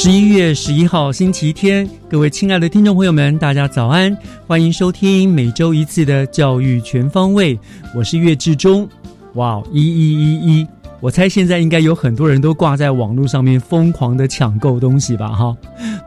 [0.00, 4.16] 十一月十一号星期天，各位亲爱的听众朋友们，大家早安！
[4.46, 7.58] 欢迎收听每周一次的教育全方位，
[7.96, 8.88] 我是岳志忠。
[9.34, 10.66] 哇，一一一一！
[11.00, 15.28] 我猜现在应该有很多人都挂在网络上面疯狂的抢购东西吧？
[15.28, 15.56] 哈，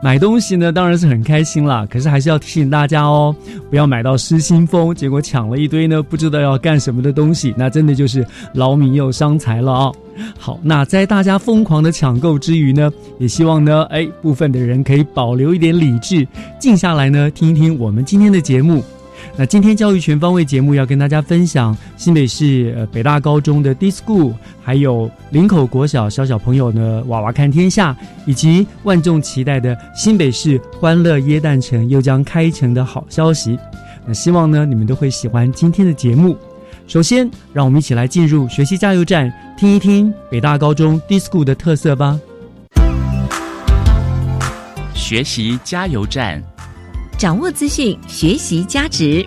[0.02, 3.34] 买东西呢当然是很开心啦，可是还是要提醒大家哦，
[3.70, 9.92] 不要买到失心疯，结果抢了一堆呢不知道要干什么的东西，那真的就是劳民又伤财了啊！
[10.38, 16.28] 好，那在大家疯狂的抢购之余呢，也希望呢，哎，部分的人可以保留一点理智，
[16.60, 18.84] 静下来呢，听一听我们今天的节目。
[19.36, 33.58] 那今天教育全方位节目要跟大家分享新北市呃北大高中的 D School，还有林口国小小小朋友呢娃娃看天下，以及万众期待的新北市欢乐耶诞城又将开城的好消息。
[34.06, 36.36] 那希望呢你们都会喜欢今天的节目。
[36.86, 42.20] 首先，让我们一起来进入学习加油站，听一听北大高中 D School 的特色吧。
[44.92, 46.51] 学习加油站。
[47.18, 49.26] 掌握资讯，学习价值。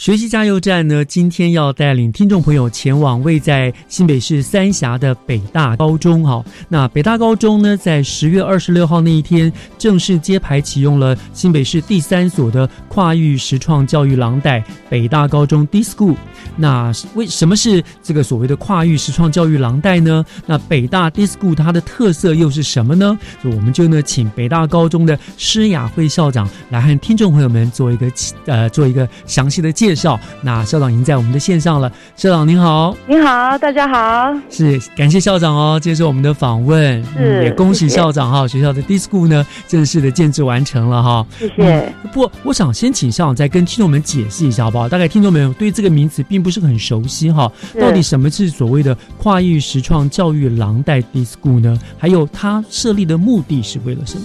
[0.00, 6.22] 学习加油站呢，今天要带领听众朋友前往位在新北市三峡的北大高中。
[6.22, 16.16] 哈，那北大高中呢，在十月二十六号那一天正式揭牌启用了新北市第三所的跨域实创教育廊带——北大高中 DISCO。
[16.56, 20.24] 那为什么是这个所谓的跨域实创教育廊带呢？
[20.46, 23.18] 那北大 DISCO 它的特色又是什么呢？
[23.42, 28.10] 所以我们就呢，请北大高中的施雅慧校长来和听众朋友们做一个
[28.46, 30.18] 呃做一个详细的介绍。
[30.42, 41.92] 那校长已经在我们的线上了，校长您好，您好，大家好，是感谢校长哦，接受我们的访问，是也恭喜校长哈，学校的 D School 呢正式的建制完成了哈，谢谢。
[42.12, 44.88] 不我想先请校长再跟听众们解释一下好不好？
[44.88, 51.78] 大概听众们对这个名词并不是很熟悉哈，到底什么是所谓的跨域实创教育廊带 D School 呢？
[51.98, 54.24] 还有它设立的目的是为了什么？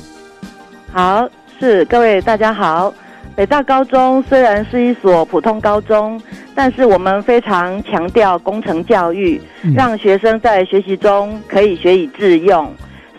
[0.92, 1.28] 好，
[1.60, 2.94] 是各位大家好。
[3.36, 6.20] 北大高中虽然是一所普通高中，
[6.56, 9.42] 但是我们非常强调工程教育，
[9.76, 12.72] 让学生在学习中可以学以致用。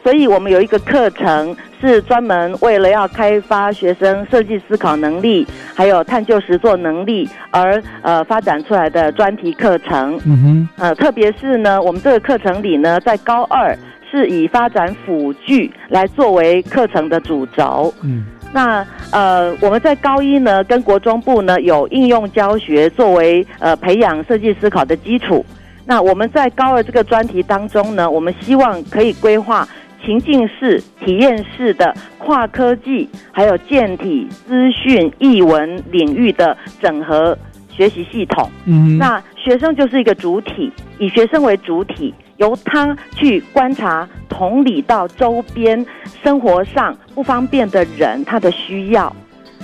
[0.02, 10.18] 所以我们有一个课程是专门为了要开发学生设计思考能力，还有探究实作能力而呃发展出来的专题课程。
[10.24, 13.76] 嗯哼，呃，特别是呢，我们这个课程里呢，在高二
[14.10, 17.92] 是以发展辅具来作为课程的主轴。
[18.02, 18.24] 嗯。
[18.56, 25.44] 那呃，我们在高一呢，跟国中部呢有应用教学作为呃培养设计思考的基础。
[25.84, 29.68] 那我们在高二这个专题当中呢，我们希望可以规划
[30.02, 37.36] 情境式、体验式的跨科技，还有健体、资讯、译文领域的整合
[37.68, 38.50] 学习系统。
[38.64, 42.14] 嗯，那学生就是一个主体，以学生为主体。
[42.36, 45.84] 由他去观察、同理到周边
[46.22, 49.14] 生活上不方便的人他的需要，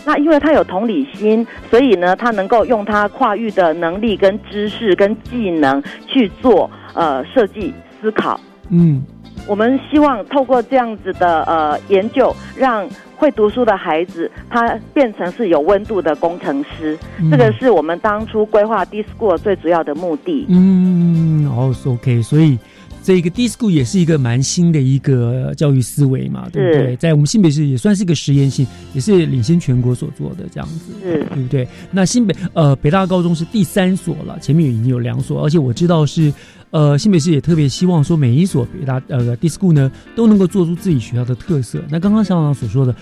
[0.05, 8.41] 那因为他有同理心，所以呢，他能够用他跨域的能力、跟知识、跟技能去做呃设计思考。
[8.71, 9.03] 嗯，
[9.47, 16.99] 我们希望透过这样子的呃研究，让会读书的孩子他变成是有温度的工程师。
[17.31, 20.47] 这个是我们当初规划 D School 最主要的目的。
[20.49, 22.59] 嗯，哦，OK，所以
[23.03, 26.97] 这个 D School 也是一个蛮新的一个教育思维嘛，对不对？
[26.97, 31.69] 在我们新北市也算是一个实验性，也是领先全国所做的这样子，是对不对？
[31.91, 36.33] 那新北呃北大高中是第三所了，前面已经有两所，而且我知道是
[36.73, 41.79] 呃新北市也特别希望说每一所北大呃 D School 呢都能够做出自己学校的特色。
[41.89, 42.95] 那刚刚校长所说的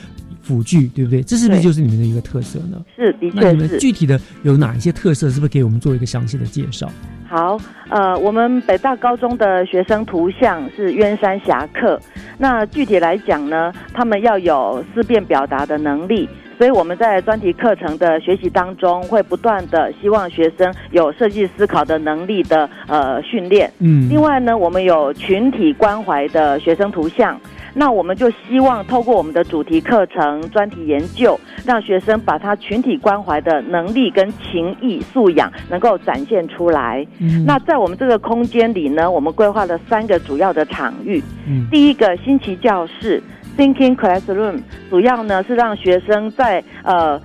[0.43, 1.23] 辅具，对不对？
[1.23, 2.83] 这是不是就是你们的一个特色呢？
[2.97, 3.79] 是，的那你们确是。
[3.79, 5.31] 具体的有哪一些特色？
[5.31, 6.91] 是不是给我们做一个详细的介绍？
[7.29, 7.57] 好，
[7.91, 12.01] 呃，我们北大高中的学生图像是渊山侠客。
[12.39, 16.29] 那具体来讲呢，他们要有思辨表达的能力，
[16.61, 23.73] 所以我们在专题课程的学习当中，会不断的希望学生有设计思考的能力的呃训练。
[23.79, 27.41] 嗯，另外呢，我们有群体关怀的学生图像。
[27.73, 37.07] 那我们就希望透过我们的主题课程、专题研究，让学生把他群体关怀的能力跟情谊素养能够展现出来。
[37.21, 41.23] 嗯那在我们这个空间里呢，我们规划了三个主要的场域。
[41.47, 43.23] 嗯第一个新奇教室
[43.61, 47.21] （Thinking Classroom） 主要呢是让学生在呃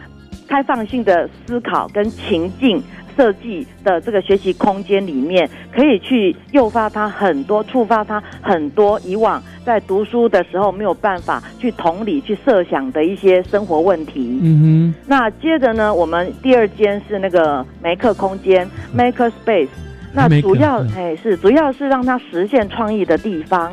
[0.48, 2.84] 开放性的思考跟情境。
[3.18, 14.38] 设计的这个学习空间里面，可以去诱发他很多、触发他很多以往在读书的时候没有办法去同理、去设想的一些生活问题。
[14.44, 19.70] 嗯哼那接着呢，我们第二间是那个梅克空间 （Maker Space），
[20.14, 23.72] 那主要嗯哎是主要是让他实现创意的地方。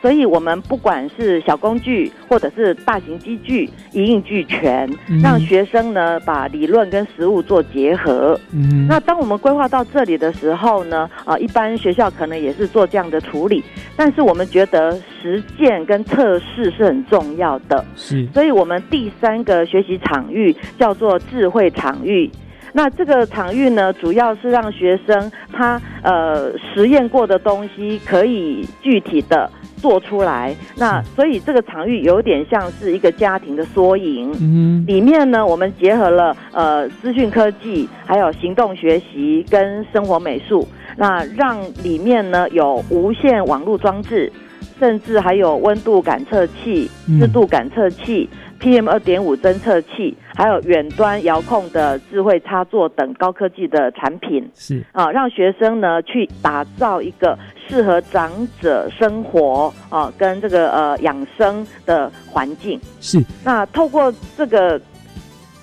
[0.00, 8.38] 所以，我们不管是小工具或者是大型机具，一应俱全，嗯让学生呢把理论跟实物做结合。
[8.52, 13.62] 嗯，那当我们规划到这里的时候呢，啊，一般学校可能也是做这样的处理，
[13.96, 17.84] 但是我们觉得实践跟测试是很重要的。
[17.94, 22.30] 是所以我们第三个学习场域叫做智慧场域。
[22.72, 29.50] 那这个场域呢，主要是让学生他呃实验过的东西可以具体的
[29.80, 30.54] 做出来。
[30.76, 34.30] 那所以这个场域有点像是一个家庭的缩影。
[34.40, 40.66] 嗯，里面呢，我们结合了呃资讯科技，还有行动学习跟生活美术，
[40.96, 44.32] 那让里面呢有无线网络装置，
[44.78, 48.28] 甚至还有温度感测器、嗯湿度感测器、
[48.60, 54.48] PM 二点五侦测器，还有远端遥控的智慧插座等高科技的产品。
[54.54, 57.38] 是啊，让学生呢去打造一个
[57.70, 58.30] 适合长
[58.60, 62.80] 者生活啊跟这个呃养生的环境。
[63.00, 64.80] 是，那透过这个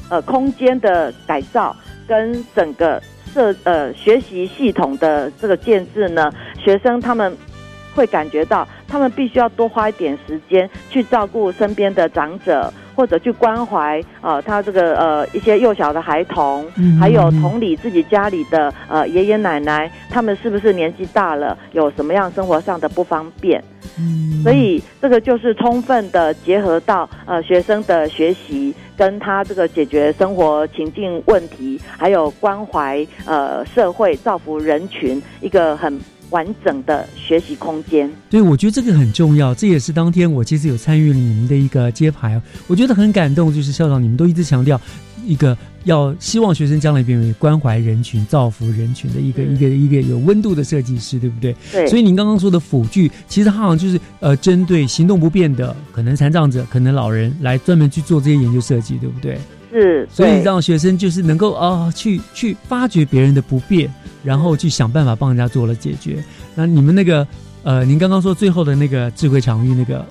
[0.09, 1.75] 呃空间的改造
[2.07, 3.01] 跟整个
[3.33, 7.36] 设呃学习系统的这个建制呢，学生他们
[7.94, 23.64] 会感觉到，他们必须要多花一点时间去照顾身边的长者，或者去关怀呃他这个呃一些幼小的孩童，嗯还有同理自己家里的呃爷爷奶奶，他们是不是年纪大了，有什么样生活上的不方便？
[24.00, 38.09] 嗯所以这个就是充分的结合到呃学生的学习，跟他这个解决生活情境问题，还有关怀呃社会、造福人群一个很完整的学习空间。
[38.29, 43.53] 对，我觉得这个很重要，这也是当天我其实有参与你们的一个揭牌，我觉得很感动。
[43.53, 44.79] 就是校长，你们都一直强调
[45.25, 51.56] 一个要希望学生将来变为关怀人群、造福人群的一个、嗯一个一个有温度的设计师，对不对？
[51.71, 59.38] 对，所以您刚刚说的辅具，其实它好像就是呃，针对行动不便的，可能残障者、可能老人来专门去做这些研究设计，对不对？
[59.72, 63.94] 是，所以让学生就是能够啊、去去发掘别人的不便，
[64.24, 66.24] 然后去想办法帮人家做了解决。
[66.56, 67.28] 那你们那个
[67.64, 70.06] 呃，您刚刚说最后的那个智慧场域那个是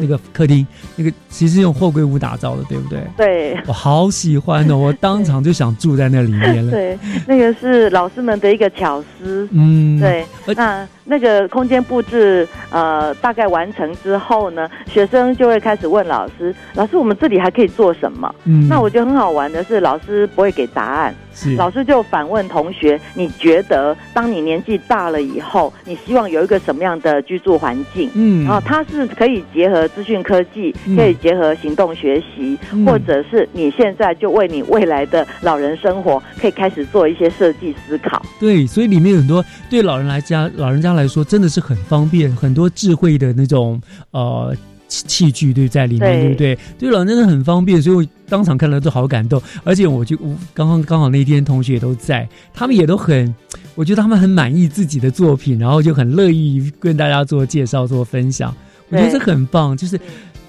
[0.00, 0.66] 那个客厅，
[0.96, 3.00] 那个其实用货柜屋打造的，对不对？
[3.16, 3.58] 对。
[3.66, 6.70] 我好喜欢哦，我当场就想住在那里面了。
[6.70, 9.48] 对，那个是老师们的一个巧思。
[9.52, 38.20] 嗯，对，那那个空间布置呃大概完成之后呢，学生就会开始问老师：“老师，我们这里还可以做什么？”嗯，那我觉得很好玩的是，老师不会给答案，是老师就反问同学：“你觉得当你年纪大了以后，你希望有一个什么样的居住环境？”嗯，然后它是可以结合资讯科技，嗯可以结合行动学习，嗯或者是你现在就为你未来的老人生活，可以开始做一些设计思考。
[38.40, 43.80] 对，所以里面有很多对老人来家老人家来说真的是很方便，很多智慧的那种
[44.10, 44.54] 呃
[44.88, 46.58] 器器具对在里面，对对不对？
[46.78, 49.40] 对了真的很方便，所以我当场看了都好感动。
[49.62, 53.32] 而且我就我刚刚刚好那天同学也都在，他们也都很，
[53.74, 58.54] 我觉得他们很满意自己的作品，然后就很乐意跟大家做介绍、做分享。
[58.88, 60.00] 我觉得这很棒，就是。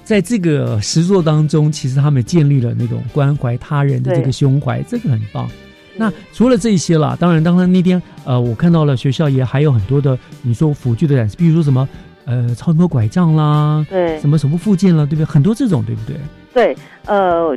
[0.05, 5.47] 在这个实作当中，其实他们建立了那种关怀他人的这个胸怀，这个很棒。
[5.95, 11.87] 那除了这些啦，当然，当然那天呃，我看到了学校也还有很多的你说辅具的展示，比如说什么
[12.29, 15.25] 呃超音波拐杖啦，对什么什么附件啦，对不对？
[15.25, 16.15] 很多这种，对不对？
[16.53, 17.55] 对，呃，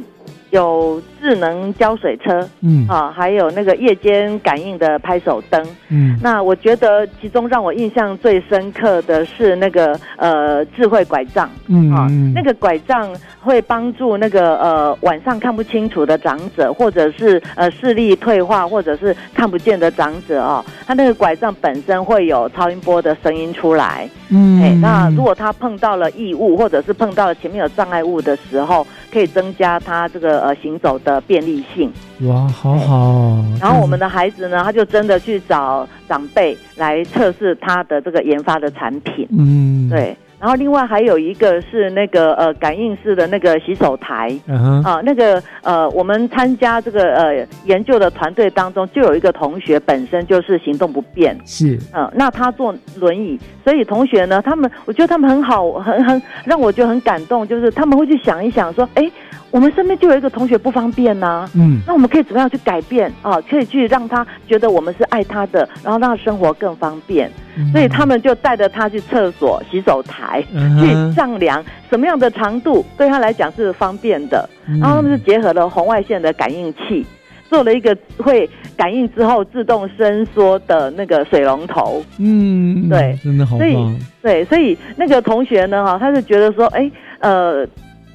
[0.50, 5.66] 有智能浇水车嗯啊，还有那个夜间感应的拍手灯。
[5.88, 13.08] 嗯那我觉得其中让我印象最深刻的是那个呃智慧拐杖啊，嗯啊那个拐杖
[13.42, 24.62] 会帮助那个呃晚上看不清楚的长者，或者是呃视力退化或者是看不见的长者哦，他那个拐杖本身会有超音波的声音出来，嗯。
[24.62, 31.92] 哎，那如果他碰到了异物，或者是碰到了前面有障碍物的时候，可以增加他这个呃行走的便利性。
[32.20, 39.26] 哇，好好哦，然后我们的孩子呢，他就真的去找长辈来测试他的这个研发的产品。
[39.36, 44.36] 嗯，对，然后另外还有一个是那个呃感应式的那个洗手台。
[44.84, 59.08] 啊，那个呃，我们参加这个呃研究的团队当中，就有一个同学本身就是行动不便，是，嗯，那他坐轮椅，所以同学呢，他们我觉得他们很好，很很让我觉得很感动，就是他们会去想一想说，哎，
[59.52, 63.40] 我们身边就有一个同学不方便呐、嗯那我们可以怎么样去改变啊？
[63.42, 67.30] 可以去让他觉得我们是爱他的，然后让他生活更方便。
[67.72, 70.42] 所以他们就带着他去厕所、洗手台，
[70.80, 74.48] 去丈量什么样的长度对他来讲是方便的。
[74.68, 77.04] 嗯然后他们是结合了红外线的感应器，
[77.50, 82.02] 做了一个会感应之后自动伸缩的那个水龙头。
[82.18, 86.90] 嗯，对真的好所以棒，对，所以那个同学呢，哈，他是觉得说，哎，
[87.20, 87.66] 呃。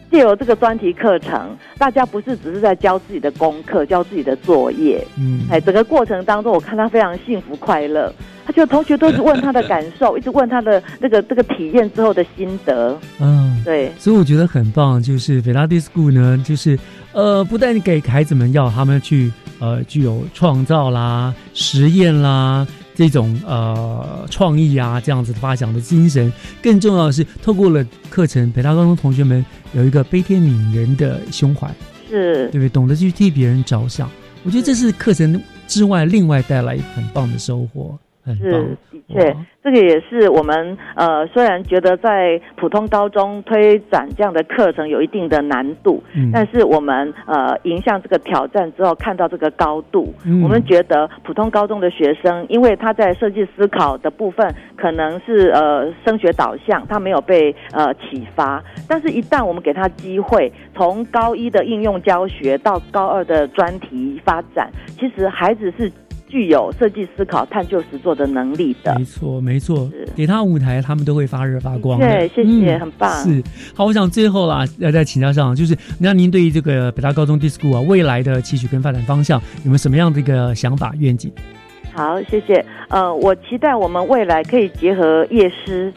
[0.10, 8.14] 借由这个专题课程，大家不是只是在教自己的功课、教自己的作业，嗯，哎，整个过程当中，我看他非常幸福快乐。
[8.46, 12.98] 他觉得同学都是问他的感受， 一直问他的那个这个体验之后的心得。
[13.20, 16.80] 嗯，对，所以我觉得很棒，就是北大 d i School 呢，就是
[17.12, 22.66] 呃，不但给孩子们要他们去呃具有创造啦、实验啦
[22.98, 31.72] 这种呃创意啊这样子发想的精神，更重要的是透过了课程，北大高中同学们有一个悲天悯人的胸怀，
[32.10, 32.50] 是。
[32.50, 32.70] 对不对？
[32.70, 34.10] 懂得去替别人着想，
[34.44, 37.96] 我觉得这是课程之外另外带来很棒的收获，
[38.36, 38.52] 是，。
[38.92, 46.32] 的确哇，这个也是我们呃，虽然觉得在普通高中推展这样的课程有一定的难度，嗯。
[46.34, 50.42] 但是我们呃迎向这个挑战之后，看到这个高度，嗯。
[50.42, 65.92] 我们觉得普通高中的学生，因为他在设计思考的部分可能是呃升学导向，他没有被呃启发，但是一旦我们给他机会，从高一的应用教学到高二的专题发展，其实孩子是
[66.28, 68.94] 具有设计思考、探究实作的能力的。
[68.98, 72.06] 没错，没错是，给他舞台，他们都会发热发光的。
[72.08, 73.12] 对，谢谢，嗯很棒。
[73.24, 73.42] 是
[73.74, 81.32] 好，我想最后啦，要再请教上，就是那您对于这个北大高中 DISCO 啊未来的期许跟发展方向，有没有什么样的一个想法愿景？
[81.94, 82.64] 好，谢谢。
[82.90, 85.92] 呃，我期待我们未来可以结合夜师，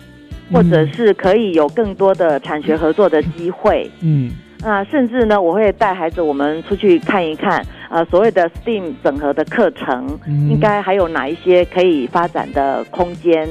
[0.51, 3.91] 或者是可以有更多的产学合作的机会。
[4.01, 4.31] 嗯
[4.63, 13.49] 那、甚至呢，我会带孩子我们出去看一看，呃，所谓的 STEAM 整合的课程，嗯应该还有哪一些可以发展的空间，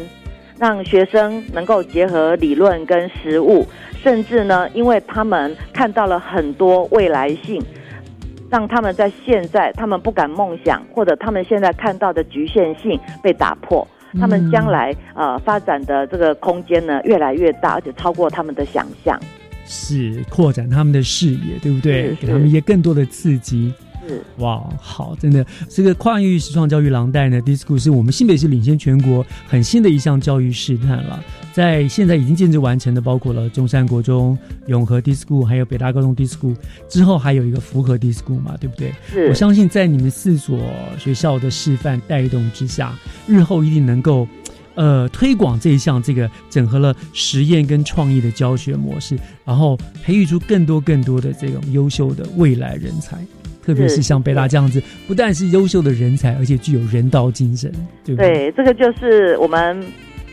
[0.59, 3.65] 让学生能够结合理论跟实物，
[4.03, 7.59] 甚至呢，因为他们看到了很多未来性，
[8.51, 13.87] 让他们在现在他们不敢梦想，或者他们现在看到的局限性被打破。
[14.19, 19.19] 他们将来呃发展的这个空间呢越来越大，而且超过他们的想象。
[19.71, 22.15] 是扩展他们的视野，对不对？
[22.15, 23.71] 给他们一些更多的刺激。
[24.07, 31.23] 是哇，好，真的，这个跨域实创教育廊带呢，DISCO 是我们新北市领先全国很新的一项教育试探了。
[31.53, 34.35] 在现在已经建制完成的，包括了中山国中、
[34.65, 36.55] 永和 DISCO，还有北大高中 DISCO，
[36.87, 38.91] 之后还有一个福和 DISCO 嘛，对不对？
[39.27, 40.59] 我相信在你们四所
[40.97, 42.97] 学校的示范带动之下，
[43.27, 44.27] 日后一定能够。
[44.75, 53.17] 呃，推广这一项这个整合了实验跟创意的教学模式，然后培育出更多更多的这种优秀的未来人才，
[53.61, 57.71] 特别是是像北大这样子，不但是优秀的人才，而且具有人道精神，
[58.05, 58.33] 对不对？
[58.33, 59.83] 对，这个就是我们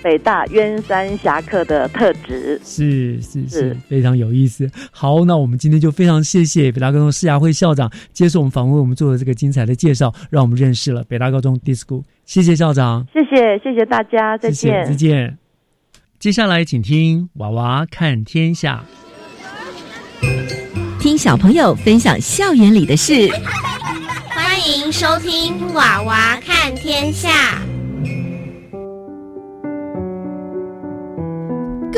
[0.06, 2.60] 北大渊山侠客的特质。
[2.62, 4.70] 是是是是，非常有意思。
[4.92, 12.04] 好，那我们今天就非常谢谢北大高中世雅会校长接受我们访问，我们做的这个精彩的介绍，让我们认识了北大高中 DISCO。
[12.24, 14.86] 谢谢校长，谢谢，谢谢大家，再谢谢见。
[14.86, 15.38] 再见。
[16.20, 18.84] 接下来请听娃娃看天下。
[21.00, 23.28] 听小朋友分享校园里的事。
[24.30, 27.28] 欢迎收听《娃娃看天下》。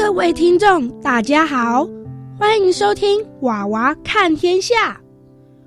[0.08, 1.86] 各位听众，大家好，
[2.38, 4.92] 欢迎收听《娃娃看天下》，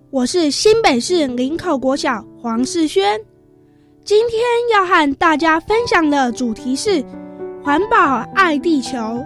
[0.10, 3.22] 我是新北市林口国小黄世轩。
[4.04, 4.42] 今天
[4.74, 7.06] 要和大家分享的主题是
[7.64, 9.24] 环保爱地球。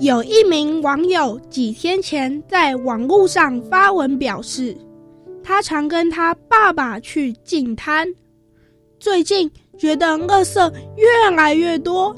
[0.00, 4.76] 有一名网友几天前在网络上发文表示，
[5.42, 8.06] 他常跟他爸爸去净滩，
[9.00, 12.14] 最近觉得垃圾越来越多，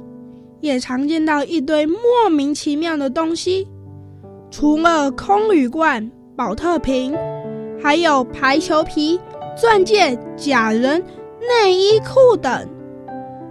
[0.60, 3.66] 也常见到一堆莫名其妙的东西，
[4.50, 6.10] 除了空铝罐。
[6.36, 7.16] 保特瓶，
[7.82, 9.18] 还有排球皮、
[9.60, 11.04] 钻戒、假人、
[11.40, 12.64] 内衣裤等，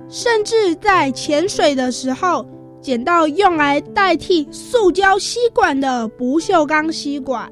[0.08, 2.48] 甚至在潜水的时候
[2.80, 7.52] 捡到用来代替塑胶吸管的不锈钢吸管。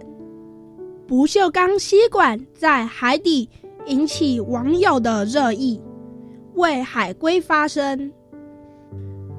[1.06, 3.50] 不锈钢吸管在海底
[3.88, 5.82] 引起网友的热议，
[6.54, 8.10] 为海龟发声。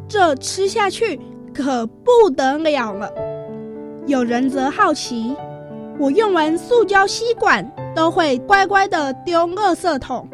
[0.09, 1.21] 这吃下去
[1.55, 3.13] 可不得了了。
[4.07, 5.35] 有人则好奇。
[5.99, 10.29] 我用完塑胶吸管都会乖乖的丢垃圾桶，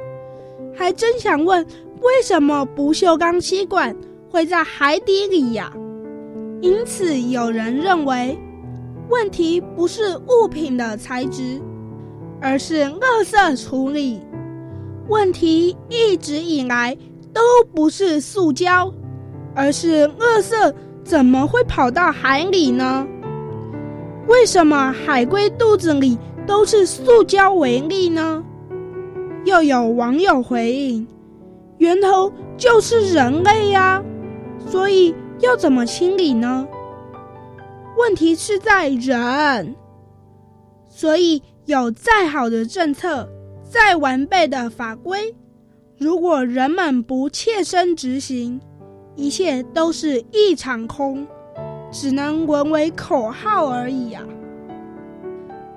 [0.74, 1.64] 还真想问
[2.00, 3.94] 为什么不锈钢吸管
[4.28, 5.72] 会在海底里呀？
[6.60, 8.36] 因此有人认为，
[9.08, 11.60] 问题不是物品的材质，
[12.40, 14.20] 而是垃圾处理。
[15.08, 16.96] 问题一直以来
[17.32, 17.40] 都
[17.72, 18.92] 不是塑胶，
[19.54, 23.06] 而是垃圾怎么会跑到海里呢？
[24.28, 26.16] 为什么海龟肚子里
[26.46, 28.42] 都是塑胶为例呢？
[29.44, 31.06] 又有网友回应：
[31.78, 34.02] 源头就是人类呀，
[34.58, 36.66] 所以要怎么清理呢？
[37.98, 39.74] 问题是在人，
[40.88, 43.28] 所以有再好的政策、
[43.62, 45.34] 再完备的法规，
[45.98, 48.60] 如果人们不切身执行，
[49.16, 51.26] 一切都是一场空。
[51.94, 54.24] 只能沦为口号而已啊！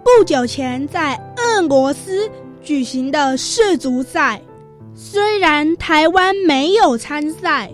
[0.02, 2.32] 不久前在俄罗斯
[2.64, 4.42] 举行的世足赛，
[4.94, 7.70] 虽然台湾没有参赛，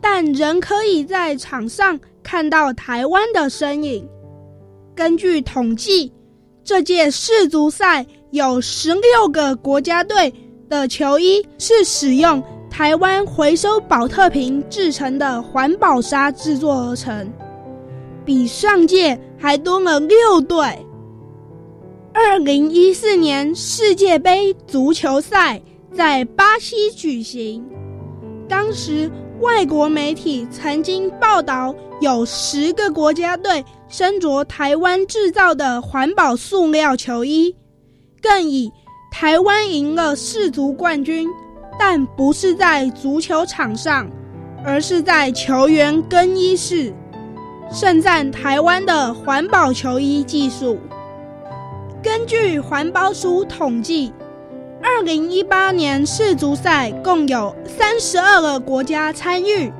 [0.00, 4.08] 但仍可以在场上看到台湾的身影。
[4.94, 6.10] 根据统计，
[6.64, 10.32] 这届世足赛有十六个国家队
[10.70, 12.42] 的球衣是使用
[12.76, 17.32] 台湾回收保特瓶制成的环保纱制作而成。
[18.24, 20.84] 比上届还多了六队。
[22.12, 27.64] 二零一四年世界杯足球赛在巴西举行，
[28.48, 29.08] 当时
[29.40, 37.54] 外国媒体曾经报道有十个国家队身着台湾制造的环保塑料球衣，
[38.20, 38.68] 更以
[39.12, 41.28] 台湾赢了世足冠军，
[41.78, 44.08] 但不是在足球场上，
[44.64, 46.92] 而是在球员更衣室。
[47.70, 50.78] 盛赞台湾的环保球衣技术。
[52.02, 54.12] 根据环保署统计，
[54.82, 59.72] 二零一八年世足赛共有三十二个国家参与，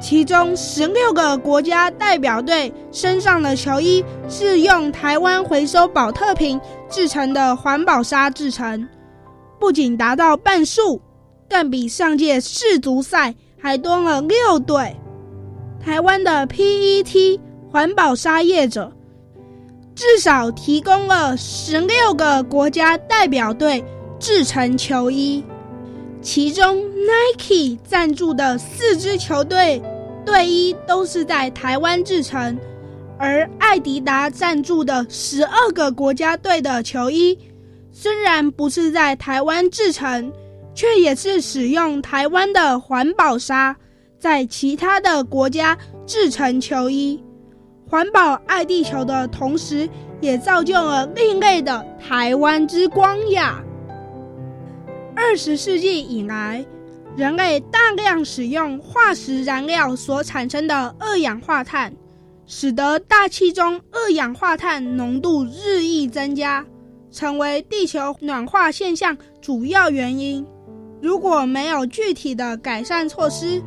[0.00, 8.88] 其中十六个国家代表队身上的球衣是用台湾回收保特瓶制成的环保纱制成，
[9.58, 11.02] 不仅达到半数，
[11.48, 14.96] 更比上届世足赛还多了六队。
[15.84, 17.38] 台湾的 PET
[17.70, 18.92] 环保沙业者
[19.94, 23.84] 至少提供了十六个国家代表队
[24.18, 25.44] 制成球衣，
[26.20, 29.80] 其中 Nike 赞助的四支球队
[30.24, 32.58] 队衣都是在台湾制成，
[33.16, 37.38] 而艾迪达赞助的十二个国家队的球衣
[37.92, 40.32] 虽然不是在台湾制成，
[40.76, 43.74] 却也是使用台湾的环保纱。
[44.18, 47.22] 在其他的国家制成球衣，
[47.88, 49.88] 环保爱地球的同时，
[50.20, 53.62] 也造就了另类的台湾之光呀。
[55.14, 56.64] 二十世纪以来，
[57.14, 61.92] 人类大量使用化石燃料所产生的二氧化碳，
[62.46, 66.64] 使得大气中二氧化碳浓度日益增加，
[67.10, 70.44] 成为地球暖化现象主要原因。
[71.00, 73.62] 如果没有具体的改善措施，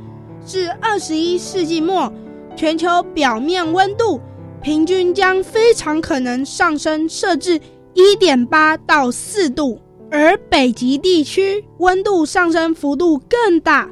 [0.45, 2.11] 至二十一世纪末，
[2.55, 4.19] 全球表面温度
[4.61, 7.59] 平均将非常可能上升，设置
[7.93, 13.89] 一点八到四度，而北极地区温度上升幅度更大，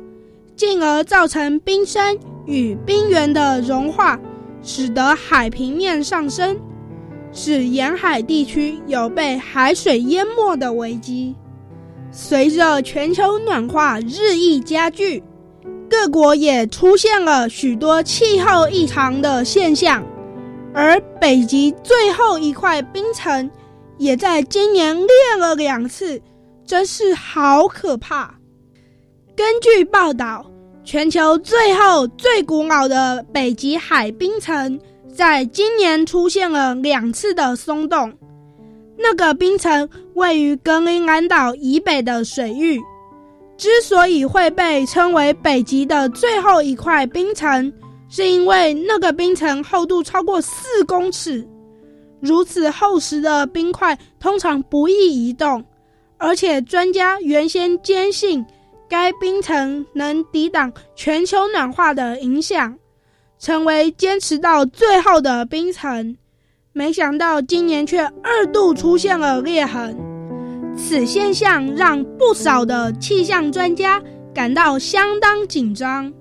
[0.55, 4.19] 进而造成冰山与冰原的融化，
[4.63, 6.57] 使得海平面上升，
[7.31, 11.35] 使沿海地区有被海水淹没的危机。
[12.19, 15.23] 随着全球暖化日益加剧。
[15.87, 20.03] 各国也出现了许多气候异常的现象，
[20.73, 23.49] 而北极最后一块冰层
[23.99, 26.19] 也在今年裂了两次，
[26.65, 28.33] 真是好可怕。
[29.35, 30.43] 根据报道，
[30.83, 34.79] 全球最后最古老的北极海冰层，
[35.13, 38.11] 在今年出现了两次的松动。
[38.97, 42.81] 那个冰层位于格陵兰岛以北的水域。
[43.55, 47.71] 之所以会被称为北极的最后一块冰层，
[48.09, 51.47] 是因为那个冰层厚度超过四公尺。
[52.19, 55.63] 如此厚实的冰块通常不易移动，
[56.17, 58.43] 而且专家原先坚信
[58.89, 62.75] 该冰层能抵挡全球暖化的影响，
[63.39, 66.15] 成为坚持到最后的冰层。
[66.77, 69.97] 没想到今年却二度出现了裂痕，
[70.77, 73.99] 此现象让不少的气象专家
[74.31, 76.13] 感到相当紧张，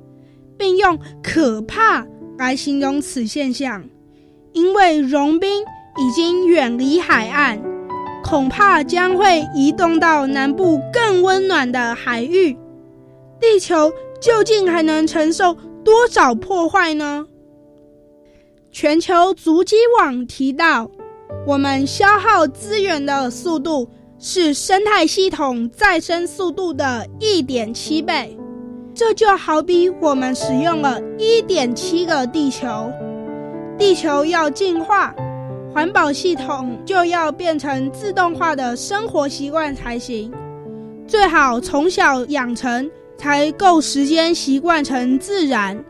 [0.56, 2.06] 并用“可怕”
[2.38, 3.84] 来形容此现象，
[4.52, 5.62] 因为融冰。
[5.98, 7.58] 已经远离海岸，
[8.22, 12.54] 恐怕将会移动到南部更温暖的海域。
[13.40, 13.90] 地球
[14.20, 17.24] 究竟还能承受多少破坏呢？
[18.78, 20.90] 全球足迹网提到，
[21.46, 28.36] 我们消耗资源的速度是生态系统再生速度的一点七倍。
[28.94, 32.92] 这就好比我们使用了一点七个地球，
[33.78, 35.14] 地球要进化。
[35.72, 40.30] 环保系统就要变成自动化的生活习惯才行，
[41.08, 45.82] 最好从小养成，才够时间习惯成自然。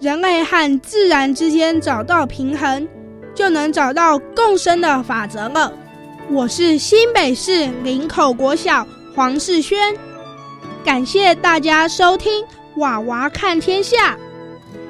[0.00, 2.88] 人类和自然之间找到平衡，
[3.34, 5.72] 就能找到共生的法则了。
[6.30, 9.94] 我是新北市林口国小黄世轩，
[10.84, 12.42] 感谢大家收听《
[12.76, 14.14] 娃娃看天下》。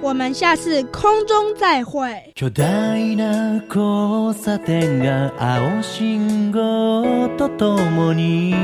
[0.03, 2.33] 我们下次空中再会。
[2.35, 2.65] 巨大
[3.17, 8.55] な交差点が青信号とともに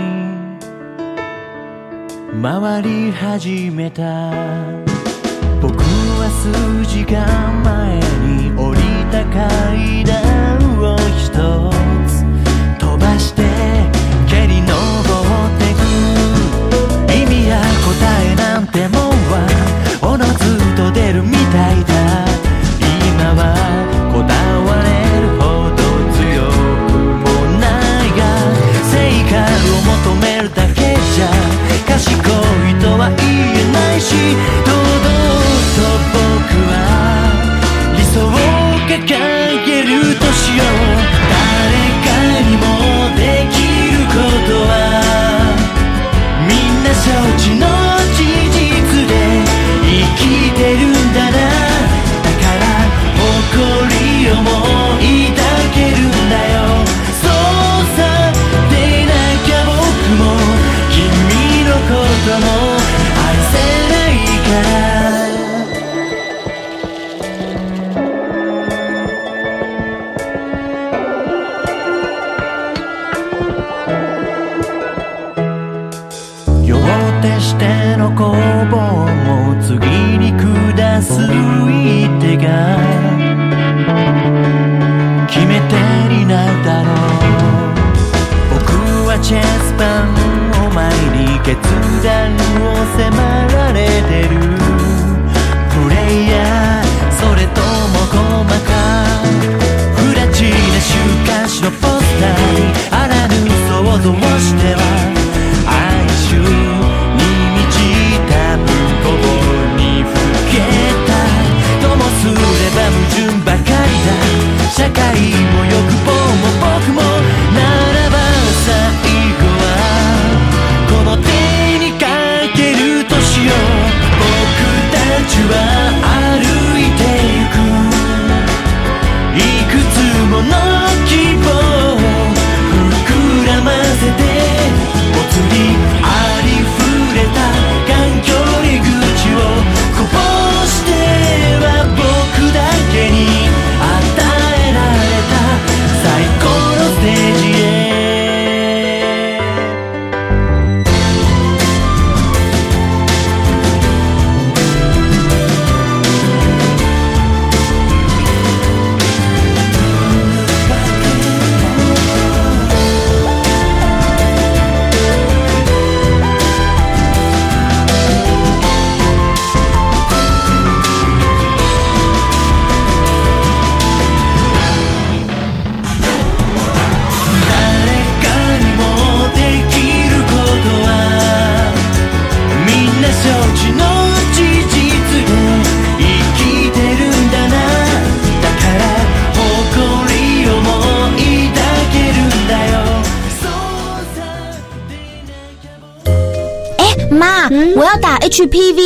[2.42, 4.89] 回り始めた僕は
[6.31, 6.49] 数
[6.85, 11.29] 時間前に降りた階段を一
[12.07, 12.23] つ
[12.79, 13.43] 飛ばして
[14.27, 15.79] 蹴り登ってく。
[17.13, 19.45] 意味や答えなんてもんは
[20.01, 20.33] おのず
[20.75, 21.90] と出るみたいだ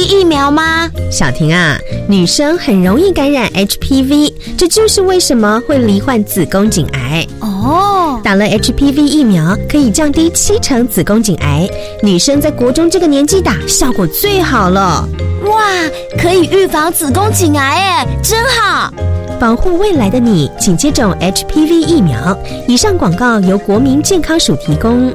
[0.05, 0.89] 疫苗吗？
[1.11, 7.25] 小婷啊，女生很容易感染 HPV，这就是为什么会罹患子宫颈癌。
[7.39, 11.67] 哦，打了 HPV 疫苗可以降低七成子宫颈癌，
[12.03, 15.07] 女生在国中这个年纪打效果最好了。
[15.45, 15.63] 哇，
[16.17, 18.91] 可以预防子宫颈癌哎，真好！
[19.39, 22.37] 保护未来的你，请接种 HPV 疫苗。
[22.67, 25.13] 以上广告由国民健康署提供。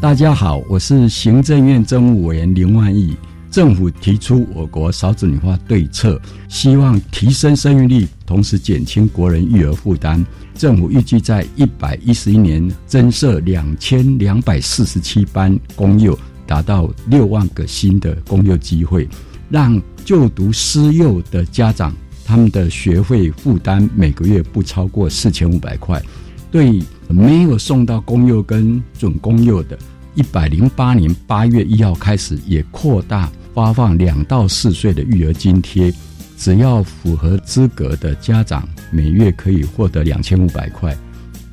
[0.00, 3.14] 大家好，我是行政院政务委员林万亿。
[3.50, 10.24] 政府提出我国少子女化对策，希望提升生育率，同时减轻国人育儿负担。
[10.54, 19.06] 政府预计在一百一十一年增设两千两百四十七班公幼，达到六万个新的公幼机会，
[19.50, 26.02] 让就读私幼的家长他们的学费负担每个月不超过四千五百块。
[26.50, 26.82] 对
[27.12, 29.78] 没有送到公幼跟准公幼的，
[30.14, 35.92] 一百零八年八月一号开始也扩大发放两到四岁的育儿津贴，
[36.36, 40.96] 只要符合资格的家长，每月可以获得两千五百块。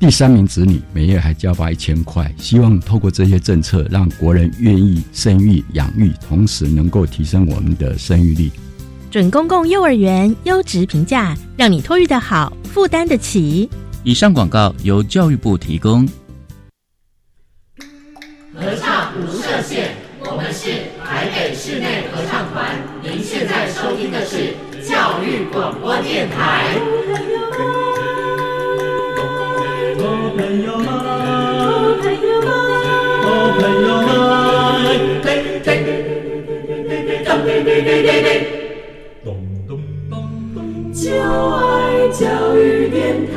[0.00, 2.32] 第三名子女每月还交发一千块。
[2.38, 8.48] 希望透过这些政策，让国人愿意生育养育，同时能够提升我们的生育率。
[9.10, 13.68] 准公共幼儿园优质评价，让你托育的好，负担得起。
[14.08, 16.08] 以上广告由教育部提供。
[18.54, 20.70] 合唱无设限，我们是
[21.04, 22.74] 台北室内合唱团。
[23.02, 26.78] 您现在收听的是教育广播电台。
[29.98, 32.48] 哦朋友们，哦朋友们，
[33.28, 33.28] 哦
[33.60, 33.88] 朋友
[34.88, 35.28] 们，嘿
[35.66, 35.68] 嘿，
[39.22, 39.28] 咚
[39.68, 39.76] 咚
[40.08, 40.16] 咚咚咚
[40.54, 40.56] 咚咚，
[40.94, 42.96] 就爱教育电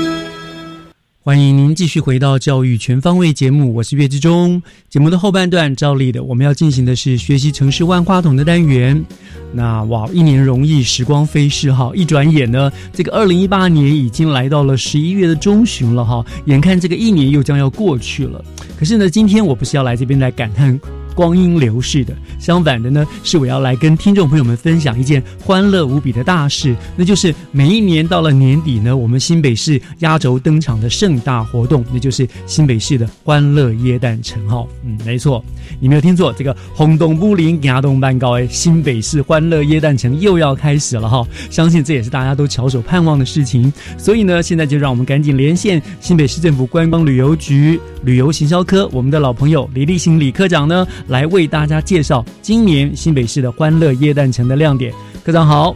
[1.23, 4.59] 欢迎您继续回到教育全方位节目，我是岳志忠。
[4.89, 9.05] 节目的后半段，照例的我们要进行的是学习城市万花筒的单元。
[9.53, 18.43] 那哇，一年容易，时光飞逝哈，一转眼呢，这个二零一八年已经来到了十一月的中旬了哈，眼看这个一年又将要过去了。
[18.75, 20.79] 可是呢，今天我不是要来这边来感叹。
[21.15, 34.65] 光阴流逝的，相反的呢，是我要来跟听众朋友们分享一件欢乐无比的大事，那就是每一年到了年底呢，我们新北市压轴登场的盛大活动，那就是新北市的欢乐耶诞城哈。
[34.83, 35.43] 嗯，没错，
[35.79, 41.25] 你没有听错，这个轰动不林亚东班高哎，新北市欢乐耶诞城又要开始了哈。
[41.49, 50.87] 相信这也是大家都翘首盼望的事情，所以呢，现在就让我们赶紧连线新北市政府观光旅游局旅游行销科，我们的老朋友李立行李科长呢。
[51.07, 54.93] 来为大家介绍今年新北市的欢乐耶诞城的亮点。
[55.23, 55.75] 科长好，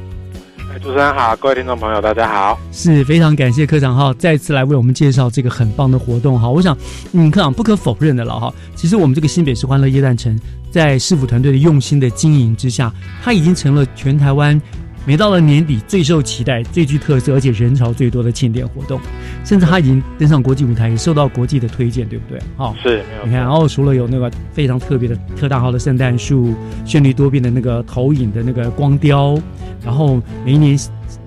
[0.81, 6.49] 主持人好，各位听众朋友大家好，是非常感谢科长哈，再次来为我们介绍这个很棒的活动哈。
[6.49, 6.77] 我想，
[7.13, 10.37] 嗯，科长不可否认的了哈，其实我们这个新北市欢乐夜诞城，
[10.69, 12.91] 在市府团队的用心的经营之下，
[13.23, 14.61] 它已经成了全台湾。
[15.05, 18.99] 每到了年底，最受期待、最具特色，而且人潮最多的庆典活动，
[19.43, 22.39] 甚至他已经登上国际舞台，也受到国际的推荐，对不对？
[22.57, 23.25] 哦，是没有。
[23.25, 29.37] 你看，然后除了有那个非常特别的特大号的圣诞树，绚丽多变的那个投影的那个光雕，
[29.83, 30.75] 然后每一年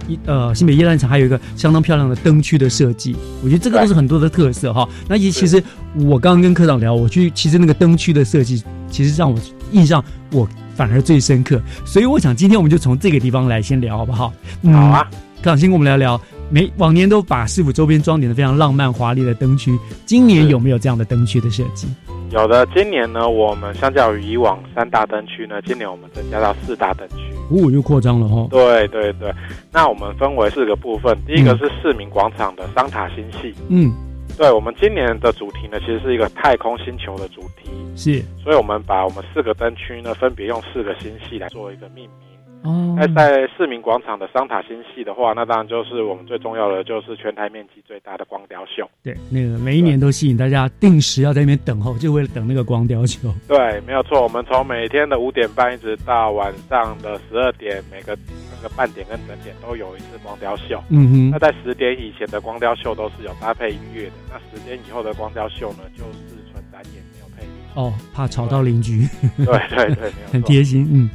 [0.08, 3.14] 一呃新北夜诞城还有一个相当漂亮的灯区的设计，
[3.44, 4.88] 我觉得这个都是很多的特色哈。
[5.08, 5.62] 那也其实
[5.94, 9.38] 我刚刚跟科长聊，我去其实那个灯区的设计，其实让我
[9.70, 10.48] 印象我。
[10.78, 14.32] 反而最深刻，所以我想今天我们就从这个地方来先聊，好不好？
[14.72, 15.02] 好啊，
[15.42, 21.88] 科长先跟我们聊聊，每往年都把市府周边装点的非常浪漫华丽的灯区，今年有没有这样的灯区的设计？
[22.30, 27.16] 有的，今年呢，我们相较于以往三大灯区呢，今年我们增加到四大灯区，
[27.50, 28.46] 哦，又扩张了哈。
[28.48, 29.34] 对对对，
[29.72, 33.92] 那我们分为四个部分，第一个是市民广场的桑塔星系，嗯。
[34.38, 42.27] 对我们今年的主题呢，其实是一个太空星球的主题，是，所以我们把我们四个灯区呢，分别用四个星系来做一个命名。
[42.68, 48.86] 哦，那在市民广场的桑塔星系的话，那当然就是我们最重要的，就是全台面积最大的光雕秀。
[49.02, 53.32] 对，那个每一年都吸引大家定时要在那边等候，就为了等那个光雕秀。
[53.48, 58.14] 对，没有错，我们从每天的五点半一直到晚上的十二点，每个
[58.54, 60.78] 那个半点跟整点都有一次光雕秀。
[60.90, 61.30] 嗯哼。
[61.30, 67.50] 那在十点以前的光雕秀都是有搭配音乐的，那十点以后的光雕秀呢，就是纯展演，没有配音。
[67.74, 69.08] 哦，怕吵到邻居。
[69.38, 70.86] 对对对， 很贴心。
[70.92, 71.08] 嗯。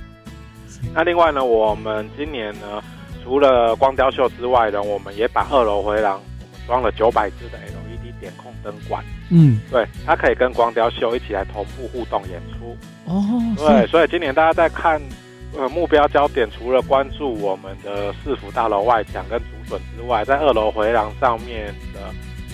[0.93, 2.81] 那另外呢，我们今年呢，
[3.23, 9.03] 除了光雕秀之外呢，我们也把二楼回廊我们装了九百支的 LED 点控灯管。
[9.31, 12.77] 嗯，对，它可以跟光雕秀一起来同步互动演出。
[13.05, 13.23] 哦，
[13.57, 15.01] 对，所以今年大家在看
[15.57, 22.01] 呃目标焦点，除了关注我们的市府大楼外墙跟竹笋之外，在二楼回廊上面的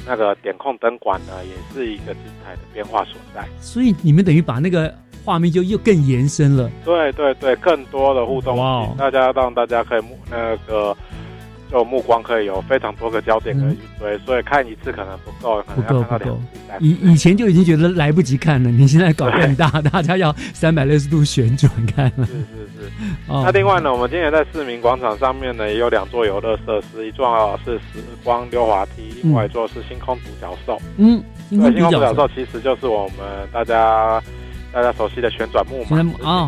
[0.08, 3.46] 那个点控灯管呢，也是一个精彩的变化所在。
[3.60, 4.94] 所以你们等于把那个。
[5.26, 10.96] 画面就又更延伸了，对对对，更多的互动性，大家让大家可以目那个
[11.72, 16.44] 就目光可以有非常多个焦点可以去追，所以看一次可能不够，可能要看到两次。
[16.80, 22.26] 以以前就已经觉得来不及看了，你现在搞更大， 大家要三百六十度旋转看了。
[22.26, 22.92] 是是是。
[23.28, 30.82] 那另外呢，我们今年在市民广场上面呢，也有两座游乐设施，一座是时光溜滑梯，另外一座是星空独角兽。
[30.98, 34.20] 嗯，星空独角兽其实就是我们大家。
[34.72, 35.98] 大家熟悉的旋转木马，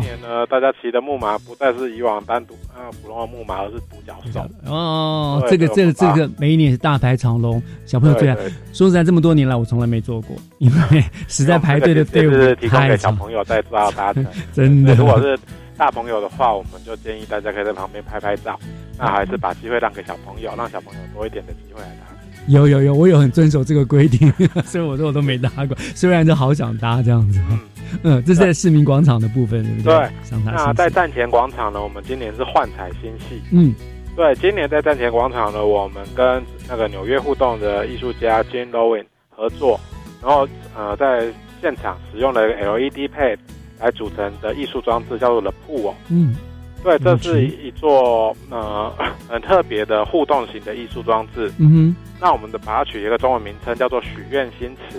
[0.02, 4.48] 年呢，大家骑的木马不再是以往单独啊普通的木马，而是独角兽。
[4.64, 8.36] 哦，这个这个这个每一年是大排长龙，小朋友最爱。
[8.72, 14.24] 说实在，这么多年来我从来没做过，因为 实在排队的队伍提供给小朋友在道搭乘。
[14.54, 15.36] 真的，如果是
[15.76, 18.58] 大朋友的话，我们就建议大家可以在旁边拍拍照。
[18.98, 22.11] 那还是把机会让给小朋友，让小朋友多一点的机会来搭。
[22.48, 24.32] 有有有，我有很遵守这个规定，
[24.64, 27.40] 所以我说我都没搭过， 虽然就好想搭这样子。
[28.02, 29.94] 嗯，这是在市民广场的部分，对不对？
[30.30, 30.38] 对。
[30.46, 31.82] 那在站前广场呢？
[31.82, 33.42] 我们今年是幻彩新戏。
[33.50, 33.74] 嗯，
[34.16, 39.78] 对，今年在站前广场呢，我们跟那个纽约互动的艺术家 Jane Lowen 合作，
[40.22, 43.36] 然后呃，在现场使用了 LED pad
[43.78, 45.92] 来组成的艺术装置，叫做 The Pool。
[46.08, 46.34] 嗯，
[46.82, 48.92] 对，这是一座呃
[49.28, 51.52] 很特别的互动型的艺术装置。
[51.58, 54.98] 嗯哼，那我们的把它取一个中文名称，叫做许愿星池。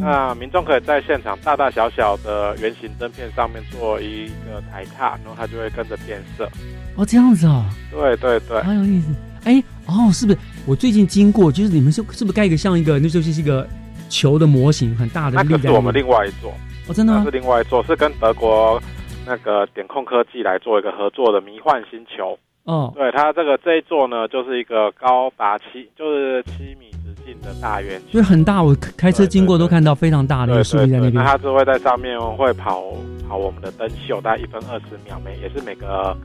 [0.00, 6.48] 那民众可以在现场大大小小的圆形灯片上面做一个踩踏，然后它就会跟着变色。
[6.96, 7.62] 哦，这样子哦。
[7.90, 9.14] 对对对，很有意思。
[9.44, 10.38] 哎，哦，是不是？
[10.66, 13.68] 我最近经过，就是你们是是不是盖一个像一个那就是一个
[14.08, 15.36] 球的模型，很大的。
[15.36, 16.54] 那个是我们另外一座。
[16.88, 17.22] 哦，真的吗？
[17.24, 18.82] 是另外一座，是跟德国
[19.26, 22.38] 那个点控科技来做一个合作的迷幻星球。
[22.64, 26.86] 哦，对，它这个这一座呢，就是一个高达七，就是七米。
[27.06, 31.14] 直径的大圆所以很大，我开车经过都看到非常大的一个树立在那边。
[31.14, 32.82] 那它是会在上面会跑
[33.28, 36.16] 跑我们的灯秀，大概一分二十秒，每也是每个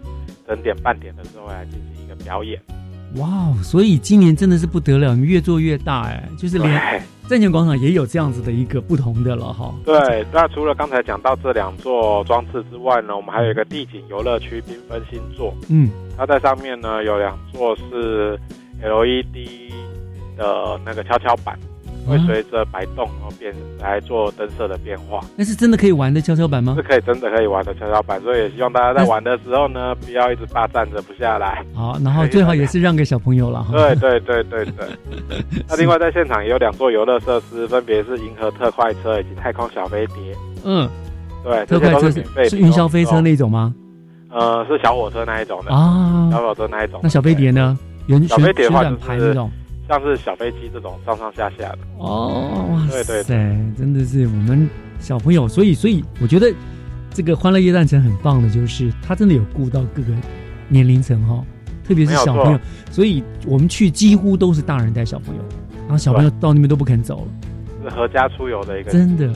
[0.47, 2.59] 整点半点的时候来进行一个表演。
[3.17, 3.55] 哇哦！
[3.61, 9.73] 所以今年真的是不得了，你越做越大哎，就是连站前广场也有这样子的一个不同的了哈。
[9.85, 15.53] 对，那除了刚才讲到这两座装置之外呢，我们还有一个地景游乐区缤纷星座。
[15.69, 18.37] 嗯，它在上面呢有两座是
[18.83, 19.71] LED。
[20.37, 21.59] 的那个跷跷板
[22.07, 25.19] 会随着摆动然后变来做灯色的变化。
[25.35, 26.73] 那是真的可以玩的跷跷板吗？
[26.75, 31.63] 是可以真的可以玩的跷跷板，所以也希望大家在玩的时候呢，不要一直霸占着不下来。
[31.73, 33.65] 好，然后最好也是让给小朋友了。
[33.71, 34.87] 对对对对对。
[35.67, 40.15] 那另外在现场也有两座游乐设施，分别是银河特快车以及太空小飞碟。
[40.63, 40.89] 嗯，
[41.43, 43.73] 对，特快车是是云霄飞车那种吗？
[44.29, 46.99] 呃，是小火车那一种的啊，小火车那一种。
[47.03, 47.77] 那小飞碟呢？
[48.27, 49.49] 小飞碟的话那种。
[49.91, 51.79] 像是小飞机这种上上下下的。
[51.97, 53.35] 哦，哇对对对，
[53.77, 56.49] 真的是我们小朋友，所以所以我觉得
[57.09, 60.13] 这个欢乐夜战城很棒的，就是他真的有顾到各个
[60.69, 61.43] 年龄层哈，
[61.85, 65.41] 特别是小朋友，所以我们去几乎都是大人带小朋友，
[65.81, 69.29] 然后小朋友到那边都不肯走了，是合家出游的一个真的。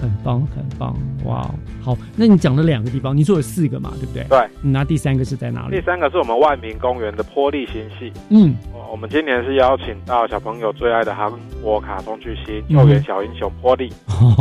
[0.00, 1.42] 很棒，很棒，哇！
[1.82, 4.24] 好，那你讲了两个地方，你说有四个嘛，对不对？
[4.28, 4.48] 对。
[4.62, 5.76] 那第三个是在哪里？
[5.76, 8.12] 第三个是我们万民公园的坡地星系。
[8.30, 8.54] 嗯，
[8.90, 11.30] 我们今年是邀请到小朋友最爱的韩
[11.62, 13.92] 国卡通巨星幼园小英雄坡地。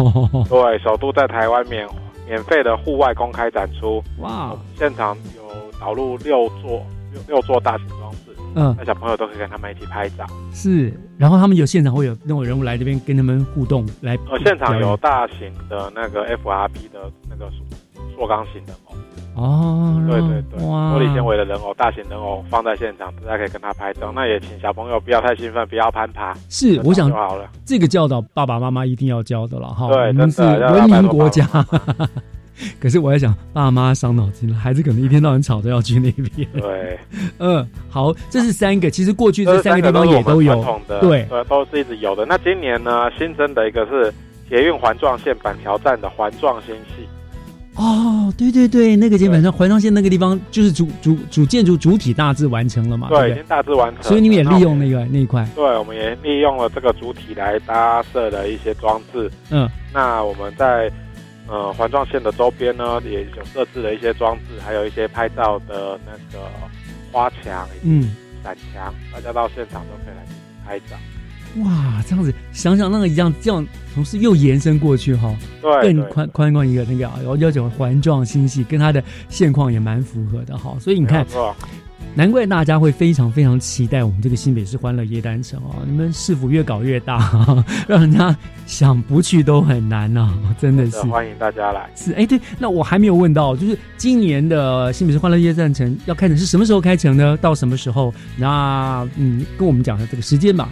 [0.50, 1.88] 对，首都在台湾免
[2.28, 4.04] 免费的户外公开展出。
[4.20, 4.56] 哇！
[4.76, 5.44] 现场有
[5.80, 8.27] 导入六座六六座大型装置。
[8.60, 10.26] 嗯，那小朋友都可以跟他们一起拍照。
[10.52, 14.18] 是，然后他们有现场会有那种人物来这边跟他们互动，来。
[14.32, 17.52] 呃，现场有大型的那个 FRP 的那个
[18.16, 18.96] 塑钢型人偶。
[19.36, 24.12] 哦，对对对，玻璃纤维的人偶，大型人偶放在现场，大家可以跟他拍照。
[24.12, 26.34] 那也请小朋友不要太兴奋，不要攀爬。
[26.50, 29.88] 是，我想好了，这个教导爸爸妈妈一定要教的了哈。
[29.90, 31.48] 对，我们是文明国家。
[32.80, 36.48] 可是我在想，爸妈伤脑筋了，孩子可能一天到晚吵着要去那边。
[36.54, 37.00] 对，
[37.38, 42.26] 嗯，好，这是三个，其实过去这三个地方也都有，对，对，都是一直有的。
[42.26, 44.12] 那今年呢，新增的一个是
[44.50, 47.08] 捷运环状线板桥站的环状星系。
[47.76, 53.08] 哦，对对对，那个基本上环状线那个地方就是主主主建筑主体大致完成了嘛？
[53.10, 54.04] 对，已经大致完成。
[54.04, 55.48] 所以你们也利用那个那一块？
[55.56, 59.30] 对，我们也利用了这个主体来搭设的一些装置。
[59.52, 60.92] 嗯，那我们在。
[61.48, 66.46] 呃环状线的周边呢，也有设置了一些装置，还有一些拍照的那个
[67.12, 70.24] 花墙、嗯伞墙，大家到现场都可以来
[70.66, 70.96] 拍照。
[71.58, 81.26] 哇，这样子想想那个一样，这样同时又延伸过去哈，对更宽宽广一个那个，然后要讲环状星系，跟它的现况也蛮符合的哈，所以你看。
[82.16, 85.76] 难怪大家会非常非常期待我们这个新北市欢乐夜单城哦！
[85.86, 88.36] 你们市府越搞越大，让人家
[88.66, 91.00] 想不去都很难呐， 真的是。
[91.02, 91.88] 欢迎大家来。
[91.96, 97.38] 是哎，对，那我还没有问到，就是今年的新北市欢乐夜单城要开城是什么时候开城呢？
[97.40, 98.12] 到什么时候？
[98.36, 100.70] 那嗯，跟我们讲一下这个时间吧。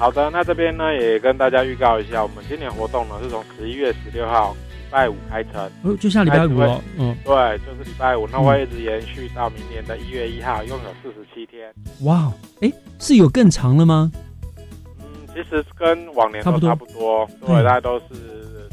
[0.00, 4.56] 好的，那这边呢也跟大家预告一下，我们今年活动呢是从十一月十六号。
[4.56, 11.72] 礼拜五开城，哦，就下礼拜五哦，嗯，对，就是礼拜五，那会一直延续到明年的一月一号，一共有四十七天。
[12.00, 14.10] 哇，哎，是有更长了吗？
[14.98, 18.68] 嗯，其实跟往年都差不多，对，大概都是四十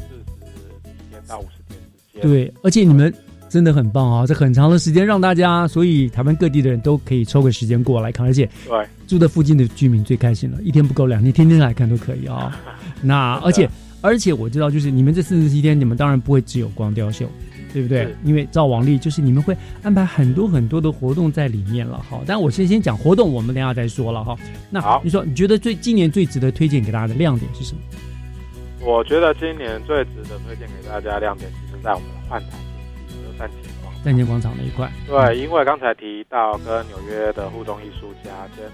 [1.08, 2.22] 天到五十天之间。
[2.22, 3.14] 对，而且你们
[3.48, 12.56] 真的很棒啊，这很长的时间让大家，所以台湾各地的人都可以抽个时间过来看，而且对住在附近的居民最开心了，一天不够，两天天天来看都可以啊。
[13.02, 13.68] 那而且。
[14.00, 17.28] 而且我知道，就是你们这四十七天，你们当然不会只有光雕秀，
[17.72, 18.14] 对不对？
[18.22, 21.98] 因为照王丽，就是你们会安排很多很多的活动在里面了。
[22.08, 22.20] 哈。
[22.24, 24.36] 但我先先讲活动，我们等下再说了哈。
[24.70, 27.80] 那你说，你觉得最今年最值得推荐给大家的亮点是什么？
[28.86, 32.67] 我觉得今年最值得推荐给大家亮点，其实在我们的换台就
[33.38, 34.90] 站前广站前广场那一块。
[35.06, 38.68] 对，因为刚才提到跟纽约的互动艺术家跟。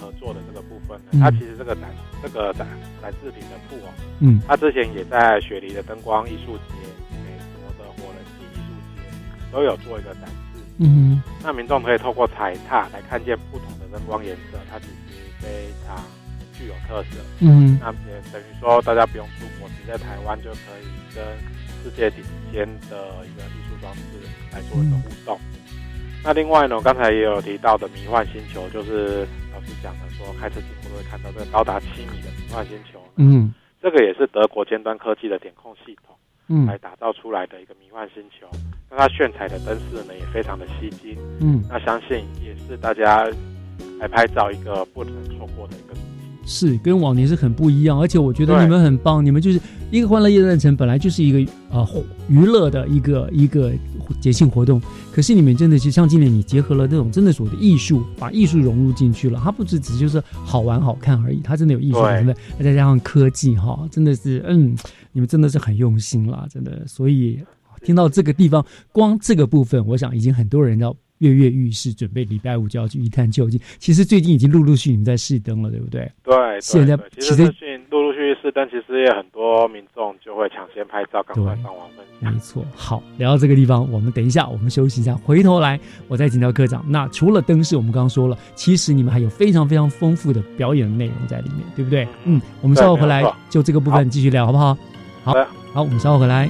[0.00, 1.90] 合作的这个部分呢，它其实这个展
[2.22, 2.64] 这个展
[3.02, 3.90] 展示品的铺哦，
[4.20, 6.72] 嗯，他之前也在雪梨的灯光艺术节、
[7.26, 9.02] 美国的火人祭艺术节
[9.50, 15.98] 都有做一个展示，嗯，那民众可以透过踩踏来看见不同的灯光颜色，它其实非常
[16.54, 21.24] 具有特色，嗯，那也等于说大家不用出国，直接在台湾就可以跟
[21.82, 22.22] 世界顶
[22.52, 23.58] 尖的一个艺
[23.94, 25.38] 术装置来做一个互动。
[26.24, 33.00] 那另外呢，刚才也有提到的迷幻星球，就是老师讲的说，开车经过都会看到这个高达七米的迷幻星球。
[33.16, 36.16] 嗯，这个也是德国尖端科技的点控系统，
[36.48, 38.46] 嗯，来打造出来的一个迷幻星球。
[38.90, 41.16] 那它炫彩的灯饰呢，也非常的吸睛。
[41.40, 43.24] 嗯，那相信也是大家
[44.00, 45.94] 来拍照一个不能错过的一个。
[46.48, 51.86] 是跟往年是很不一样，而且我觉得你们很棒，你们就是一个欢乐夜诞城，本来就是一个呃
[52.26, 53.70] 娱乐的一个一个
[54.18, 54.80] 节庆活动，
[55.12, 64.74] 可是你们真的是像今年你结合了这种真的所谓的艺术，把艺术融入进去了，它不只只就是好玩好看而已，它真的有艺术成分，再加上科技哈，真的是嗯，
[65.12, 67.38] 你们真的是很用心啦，真的，所以
[67.82, 70.96] 听到这个地方，光这个部分，我想已经很多人要。
[71.18, 73.60] 跃跃欲试，准备礼拜五就要去一探究竟。
[73.78, 76.10] 其实最近已经陆陆续续你们在试灯了，对不对？
[76.22, 77.44] 对，现在其实
[77.90, 82.32] 陆陆续续试灯，其实也很多民众就会抢先拍照，赶快上网分享。
[82.32, 86.84] 没错，好，聊到这个地方，我们等一下，我们休息一下，回头来我再请教科长。
[86.88, 92.06] 那除了灯饰，我们刚刚说了，其实你们还有非常非常丰富的表演内容在里面，对不对？
[92.24, 94.78] 嗯，我们稍后回来就这个部分继续聊，好不好？
[95.24, 95.34] 好，
[95.72, 96.48] 好，我们稍后回来。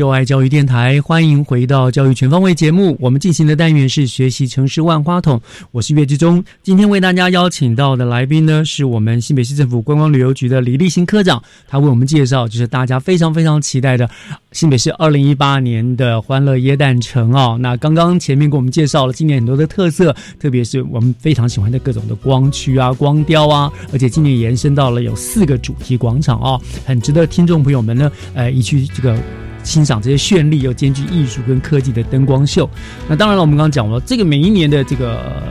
[0.00, 2.96] 就爱教育电台，欢迎回到教育全方位节目。
[2.98, 5.38] 我们进行的单元是学习城市万花筒，
[5.72, 6.42] 我是岳志忠。
[6.62, 14.08] 今天为大家邀请到的来宾呢，是我们新北市政府观光旅游局的李立新科长，他为我们介绍就是大家非常非常期待的
[14.52, 17.58] 新北市二零一八年的欢乐耶诞城哦。
[17.60, 29.14] 那刚刚前面给我们介绍了今年很多的特色，特别是我们非常喜欢的各种的光区啊、光雕啊，而且今年延伸到了有四个主题广场哦，很值得听众朋友们呢，呃，一去这个
[29.62, 32.68] 欣赏这些绚丽又兼具艺术跟科技的灯光秀。
[33.08, 35.42] 那当然了，我们刚刚讲了，这个每一年的这个呃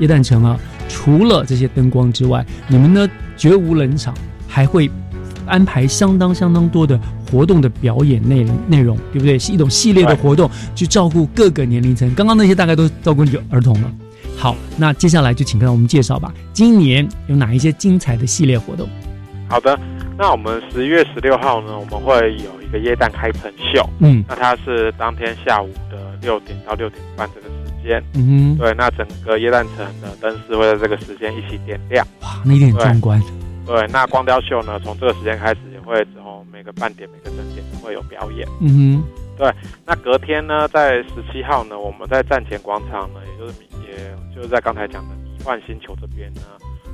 [0.00, 4.14] 耶诞城啊，除了这些灯光之外，你们呢绝无冷场，
[4.46, 4.90] 还会
[5.46, 6.98] 安排相当相当多的
[7.30, 9.38] 活动的表演内容内容，对不对？
[9.38, 12.12] 是一种系列的活动，去照顾各个年龄层。
[12.14, 13.90] 刚刚那些大概都照顾有儿童了。
[14.36, 18.86] 好，那接下来就请跟我们介绍吧，今年有哪一些精彩的系列活动？
[19.48, 19.78] 好的，
[20.18, 23.86] 那我们十一月十六号呢，我们会有一个耶诞开城秀。
[24.00, 28.02] 嗯那它是当天下午的六点到六点半这个时间。
[28.14, 32.06] 嗯哼对，那整个耶诞城的灯饰会在这个时间一起点亮。
[32.22, 33.22] 哇，那一定很壮观。
[33.66, 38.48] 对，那光雕秀呢，从这个时间开始也会从每个半点、每个整点都会有表演。
[38.60, 39.04] 嗯哼
[39.36, 39.52] 对，
[39.84, 46.40] 那隔天呢，在十七号呢，我们在站前广场呢，也就是也就是在刚才讲的迷幻星球这边呢，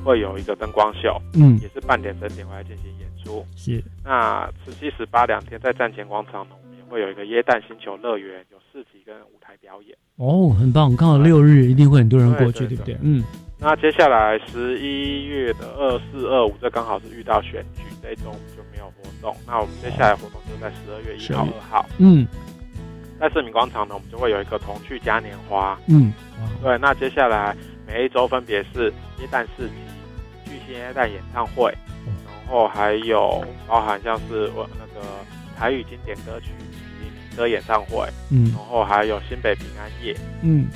[0.05, 3.45] 会有一个灯光秀，嗯也是半点整点会来进行演出。
[3.57, 3.83] 是。
[4.05, 9.97] 那十七、十八两天在站前广场呢，我们也会有一个耶诞星球乐园，有市集跟舞台表演。
[10.17, 10.95] 哦，很棒！
[10.97, 12.97] 刚好六日一定会很多人过去，对不对？
[13.01, 13.25] 嗯，
[13.59, 19.35] 那接下来十一月的二四、二五，这刚好是遇到选举，这一周我们就没有活动。
[19.47, 22.27] 那我们接下来活动就在十二月一号、二号，嗯
[23.19, 25.79] 在市民广场呢，我们就会有一个童趣嘉年华。
[25.89, 26.13] 嗯，
[26.61, 29.75] 对，那接下来每一周分别是耶诞市集、
[30.53, 31.75] 巨星耶诞演唱会，
[32.05, 35.07] 然后还有包含像是我那个
[35.59, 40.69] 台语经典歌曲以及民歌演唱会，嗯然后还有新北平安夜，嗯，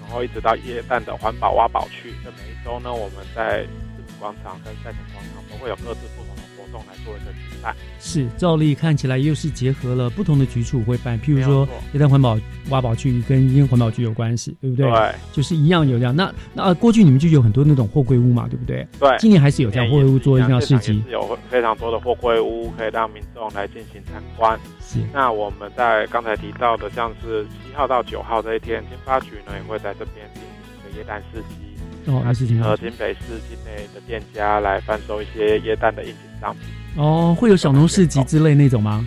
[0.00, 2.12] 然后一直到耶诞的环保挖宝区。
[2.24, 7.74] 这每一周呢，我们在市民广场跟赛前广场都会有各自不同的活动来做一个举办。
[7.98, 12.38] 是照例看起来又是结合了不同的局处会办，譬如说没有错一旦环保
[12.70, 14.90] 挖宝区跟因环保局有关系，对不对？
[14.90, 16.14] 对，就是一样有这样。
[16.14, 18.86] 那那、呃过去你们就有很多那种货柜屋嘛，对不对？
[18.98, 21.02] 对，今年还是有这样货柜屋做一样的市集。
[21.06, 24.58] 是有非常多的货柜屋可以让民众来进行参观。
[24.80, 31.69] 是那我们在刚才提到的，像是七号到九号这一天，经发局呢也会在这边进行一个耶诞市集。
[32.06, 36.62] 哦那是和新北市境内的店家来贩售一些椰蛋的应景商品。
[36.96, 39.06] 哦，会有小农市集之类那种吗？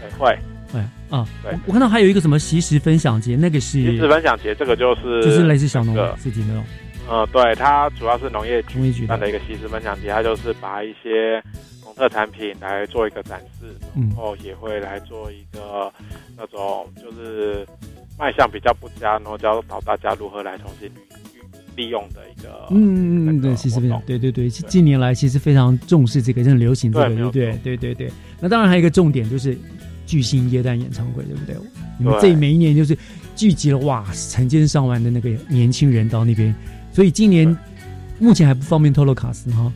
[0.00, 0.38] 对，会。
[0.72, 6.64] 会啊，对我我看到还有一个什么习食分享节，那个是习食分享节这个就是就是类似小农那个市集那种。
[7.08, 11.40] 呃，对，它主要是农业局办的一个西食分享节，它就是把一些
[11.84, 15.92] 农特产品来做一个展示，嗯然后也会来做一个
[16.36, 17.64] 那种就是
[18.18, 20.90] 卖相比较不佳，然后教导大家如何来重新
[21.76, 27.58] 利利用的一个嗯嗯嗯，对，其实非常对对对，近年来其实非常重视这个，很流行这个，对对对？
[27.62, 28.12] 对对对。
[28.40, 29.56] 那当然还有一个重点就是
[30.06, 31.54] 巨星耶诞演唱会，对不对？
[31.98, 32.96] 你们对这每一年就是
[33.34, 36.54] 聚集了哇成千上万的那个年轻人到那边，
[36.92, 37.56] 所以今年
[38.18, 39.72] 目前还不方便透露卡斯哈。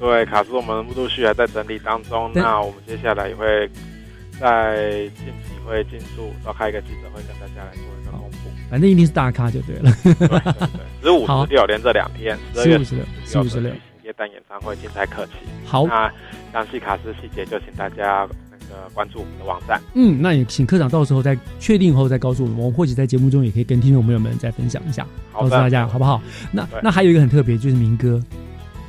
[0.00, 3.68] 对，卡斯我们陆续还在整理当中，那我们接下来也会
[4.40, 8.28] 在近期会进驻召开一个记者会，跟大家来做一个公。
[8.30, 8.33] 布。
[8.70, 9.90] 反正一定是大咖就对了。
[11.02, 12.78] 十五、好十六连这两天，十二15月
[13.26, 13.62] 16 15 16
[14.04, 15.32] 耶诞演唱会精彩可期。
[15.64, 16.12] 好那
[16.52, 19.80] 详细卡司细节就请大家那个关注我们的网站。
[19.94, 26.20] 嗯，那也请科长到时候再确定后再告诉我们，我们或许在节目中也可以跟听众朋友们再分享一下，好告诉大家好不好？
[26.52, 28.22] 那那还有一个很特别，就是民歌，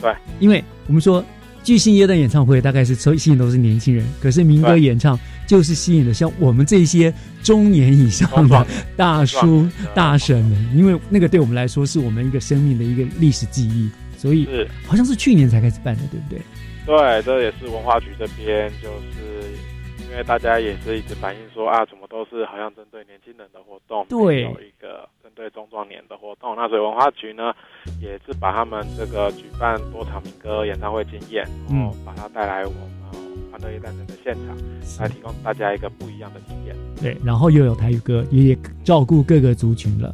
[0.01, 1.23] 对，因为我们说
[1.66, 7.11] 巨星耶诞演唱会大概是吸吸引都是年轻人，可是民歌演唱就是吸引了像我们这些
[7.41, 14.68] 中年以上的大叔大婶们，因为那个对我们来说是我们一个生命的一个历史记忆，所以是。
[14.86, 16.39] 好像是去年才开始办的，对不对？
[16.86, 19.49] 对，这也是文化局这边，就是
[20.10, 26.56] 因为大家也是一直反映说啊，怎么都是好像针对年轻人的活动，对有一个针对中壮年的活动。
[26.56, 27.54] 那所以文化局呢，
[28.02, 32.80] 也是把他们这个举办多场民歌演唱会经验，然后把它带来我们
[33.52, 34.56] 欢乐夜诞城的现场，
[35.00, 36.76] 来提供大家一个不一样的经验。
[37.02, 40.14] 对，然后又有台语歌，也也照顾各个族群了，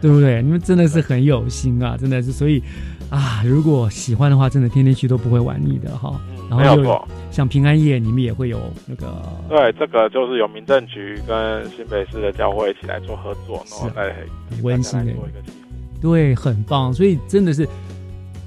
[0.00, 0.42] 对不对？
[0.42, 2.62] 你们真的是很有心啊，真的是，所以
[3.10, 6.20] 啊，如果喜欢的话，真的天天去都不会玩腻的哈。
[6.48, 14.14] 然后没有错像平安夜，你们也会有那个对，这个就是由民政局跟新北市的教会一起来做合作，然后来
[14.50, 16.00] 很温馨的大家来做一个祈福。
[16.00, 17.68] 对，很棒，所以真的是。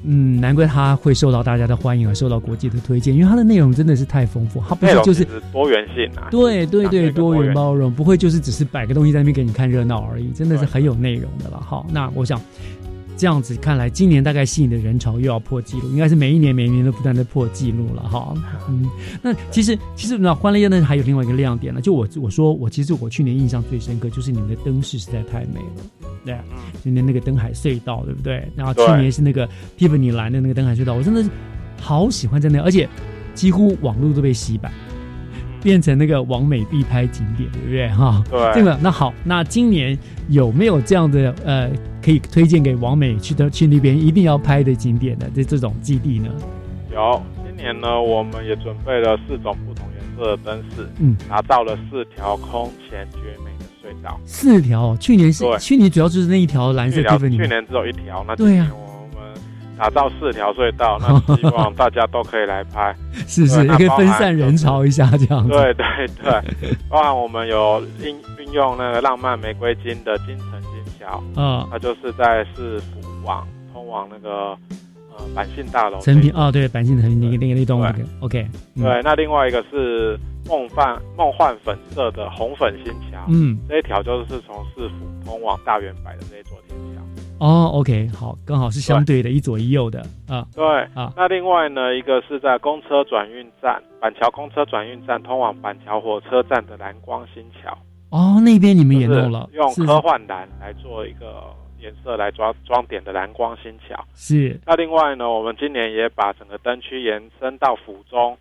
[0.03, 11.61] 嗯，难怪他会受到大家的欢迎，而受到国际的推荐，因为它的内容真的是太丰富，它不内容是就是多元性啊，对对对，多元元包容，不会就是只是摆个东西在那边给你看热闹而已，真的是很有内容的了。
[11.61, 12.41] 好，那我想
[13.21, 18.33] 这样子看来，今年大概吸引的人潮又要破纪录，应该是每一年每一年都不断的破纪录了哈。
[18.67, 18.89] 嗯，
[19.21, 26.43] 那其实其实那欢乐夜呢还有另外一个亮点呢，就我我说我其实我去年印象最深刻就是你们的灯饰实在太美了，对啊，
[26.81, 28.43] 今年那个灯海隧道对不对？
[28.55, 29.47] 然后去年是那个
[29.77, 31.29] Tiffany 蓝的那个灯海隧道，我真的是
[31.79, 32.89] 好喜欢在那，而且
[33.35, 34.73] 几乎网络都被洗版。
[35.61, 38.23] 变成那个王美必拍景点，对不对哈？
[38.29, 39.97] 对这个那好，那今年
[40.29, 41.69] 有没有这样的呃，
[42.03, 46.29] 可以推荐给王美去的去那边一定要拍的景点的这这种基地呢？
[46.93, 54.19] 有，今年呢，我们也准备了四种不同颜色的灯饰，嗯，打造了四条空前绝美的隧道。
[54.25, 58.90] 四条，去年是去年主要就是那一条蓝色去年 Tiffany，去年只有一条，那今对啊年我们
[59.77, 62.95] 打造四条隧道， 那希望大家都可以来拍。
[63.27, 65.49] 是是，对也可以分散人潮一下这样子。
[65.49, 65.85] 对对
[66.21, 74.57] 对，包含我们有运运用那个浪漫玫瑰金的金城金桥，嗯它就是在市府往通往那个
[75.15, 78.83] 呃百信大楼成品哦，对，板信成品那个那个那栋那个 OK，嗯。
[78.83, 87.01] 对，那另外一个是梦幻梦幻粉色的红粉新桥，嗯，这一条就是从市府通往大圆柏的这一座天桥。
[87.41, 90.45] 哦，OK，好，刚好是相对的，一左一右的啊。
[90.53, 90.63] 对
[90.93, 97.75] 啊，那另外呢，一个是在公车转运站板桥公车转运站通往板桥火车站的蓝光新桥，
[98.11, 101.45] 哦，那边你们也就是弄了，是用科幻蓝来做一个
[101.79, 103.99] 颜色来装装点的蓝光新桥。
[104.13, 104.61] 是。
[104.63, 108.37] 那另外呢，我们今年也把整个灯区延伸到府中，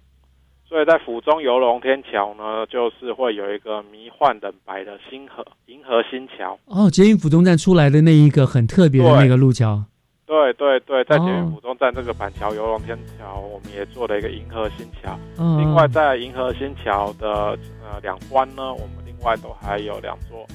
[0.71, 6.57] 所以在府中游龙天桥呢，就是会有一个迷幻冷白的星河银河星桥。
[6.67, 9.83] 哦，捷运府中站出来的那一个很特别的对那个路桥，
[10.25, 15.19] 对对对，在捷运哦府中站这个板桥游龙天桥，我们也做了一个银河星桥。
[15.39, 20.47] 嗯另外，在银河星桥的呃两端呢，我们另外都还有两座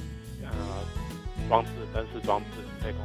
[0.42, 0.48] 呃
[1.46, 3.00] 装置灯饰装置，可以供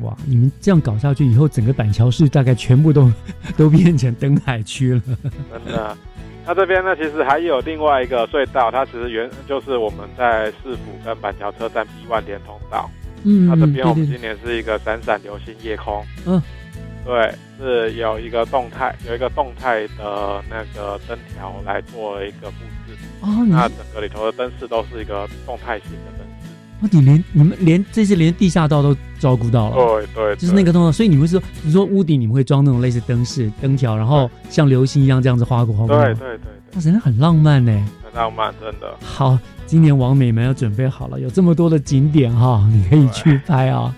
[0.00, 3.12] 哇，你们这样搞下去以后，整个板桥市大概全部都
[3.56, 5.02] 都变成灯海区了。
[5.52, 5.96] 真的。
[6.44, 12.90] 那这边呢，其实还有另外一个隧道，它其实原就是我们在市府跟板桥车站 B 万连通道。
[13.24, 16.04] 嗯那这边我们今年是一个闪闪流星夜空。
[16.26, 16.42] 嗯，
[17.04, 22.56] 对，是有一个动态，有一个动态的那个灯条来做一个布
[22.88, 22.96] 置。
[23.20, 26.26] 哦，那整个里头的灯饰都是一个动态型的灯
[26.90, 29.76] 你连你们连这次连地下道都照顾到了。
[29.76, 35.96] 对对，就是那个通道，所以你们是说，你说屋顶你们会装那种类似灯饰、灯条，然后像流星一样这样子划过划过。
[35.96, 37.72] 对对对哇，真的很浪漫呢。
[38.04, 38.94] 很浪漫，真的。
[39.00, 43.94] 好，今年王美们要准备好了，有这么多的景点哈，你可以去拍啊。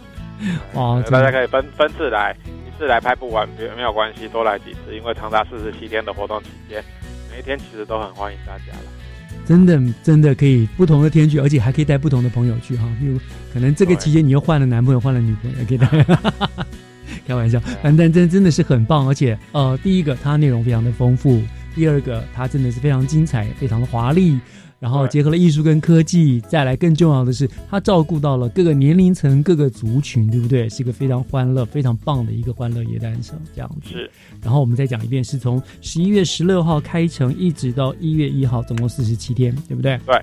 [0.75, 6.85] 哇，大家可以分分次来，一次来拍不完，没没有关系，多来几次，因为长达四十七天的活动期间，
[7.33, 9.04] 每一天其实都很欢迎大家了。
[9.47, 12.89] 真的真的可以不同的天去，而且还可以带不同的朋友去哈。
[12.99, 13.19] 比如
[13.53, 15.87] 可能这个期间你又换了男朋友，换了女朋友，也可以带。
[17.27, 21.41] 开玩笑，反正真真的是很棒，而且呃，第一个它内容非常的丰富，
[21.75, 24.39] 第二个它真的是非常精彩，非常的华丽，
[24.85, 30.69] 然后结合了艺术跟科技，再来更重要的是，它照顾到了各个年龄层、各个族群，对不对？
[30.69, 33.89] 是一个非常欢乐、非常棒的一个欢乐夜诞城这样子。
[33.93, 34.11] 是。
[34.43, 39.99] 然后我们再讲一遍，是从十一月十六号开城，一直到一月一号，总共四十七天，对不对？
[40.05, 40.23] 对。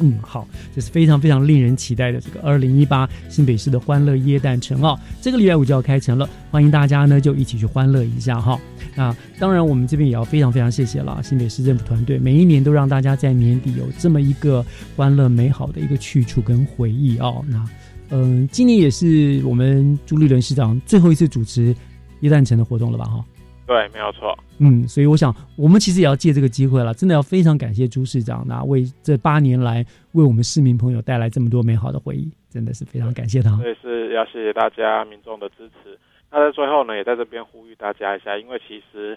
[0.00, 8.58] 嗯，好，这是非常非常令人期待的这个二零一八新北市的欢乐耶诞城哦，这个礼拜五就要开城了，欢迎大家呢就一起去欢乐一下哈。
[8.96, 14.64] 那当然，我们这边也要非常非常谢谢了新北市政府团队，每一年都让大家在年底有这么一个
[14.96, 17.44] 欢乐美好的一个去处跟回忆哦。
[17.46, 17.64] 那
[18.10, 21.74] 嗯，今年也是我们朱立伦市长最后一次主持
[22.20, 23.04] 耶诞城的活动了吧？
[23.04, 23.24] 哈。
[23.70, 24.36] 对，没有错。
[24.58, 33.56] 嗯，所以我想，我们其实也要借这个机会了，真的要非常感谢朱市长，那为这八年来为我们市民朋友带来这么多美好的回忆，真的是非常感谢他。
[33.58, 35.96] 所以是要谢谢大家民众的支持。
[36.32, 39.16] 那在最后呢，也在这边呼吁大家一下，因为其实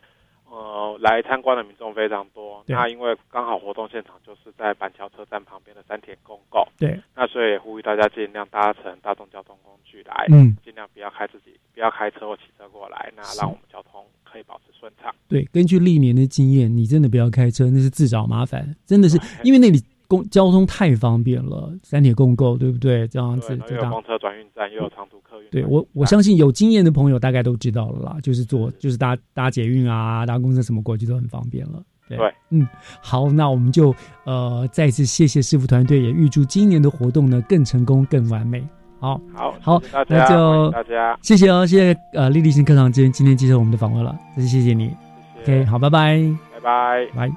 [0.51, 14.05] 呃来参观的民众非常多，那因为刚好活动现场就是在板桥车站旁边的山田公告，对，那所以也呼吁大家尽量搭乘大众交通工具来，嗯，尽量不要开自己不要开车或骑车过来，那让我们交通。
[14.33, 15.13] 可以保持顺畅。
[15.27, 18.75] 对，根据历年的经验，你真的不要开车，那是自找麻烦。
[18.83, 23.07] 真的是因为那里公交通太方便了，三铁共购，对不对？
[23.07, 25.49] 这样子，又有公车转运站，又有长途客运。
[25.51, 31.83] 对我，我相信有经验的朋友大概都知道了啦，就是坐，就是搭搭捷运啊，搭公车什么过去都很方便了。
[32.09, 32.17] 对，
[32.49, 32.67] 嗯，
[33.01, 38.67] 好，那我们就呃再次谢谢师傅团队，也预祝今年的活动呢更成功、更完美。
[39.03, 44.95] 好，好，好，那就大家谢谢哦，谢谢呃丽丽新课堂今今天接受我们的访问了，真是谢谢你。
[45.41, 46.23] OK，好，拜拜，
[46.53, 47.31] 拜拜，拜。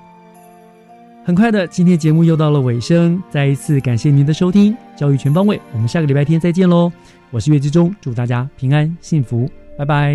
[1.25, 6.93] 很快的，今天节目又到了尾声，再一次感谢您的收听，教育全方位，我们下个礼拜天再见喽。
[7.33, 10.13] 我是岳志忠，祝大家平安幸福，拜拜。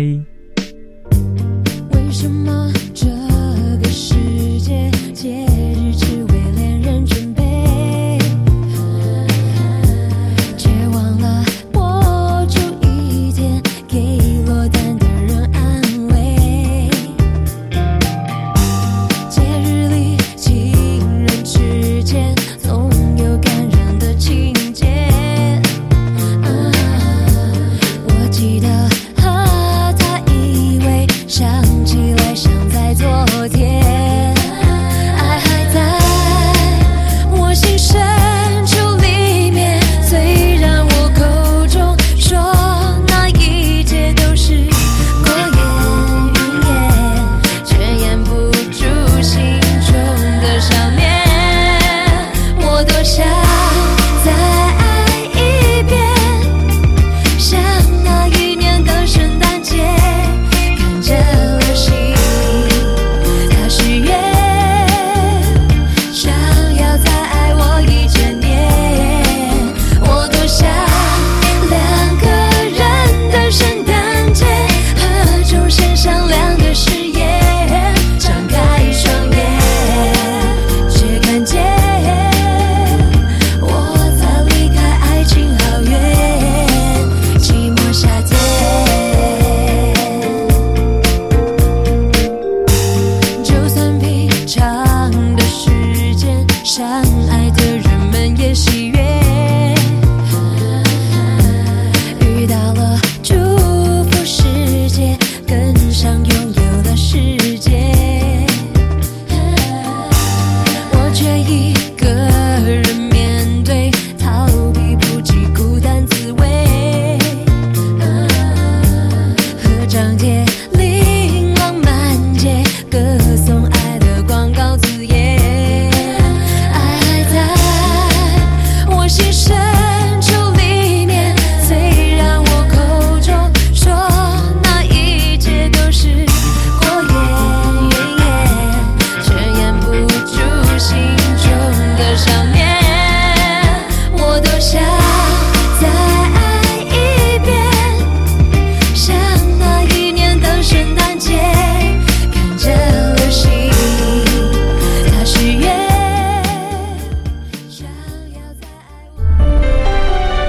[1.92, 3.21] 为什么这？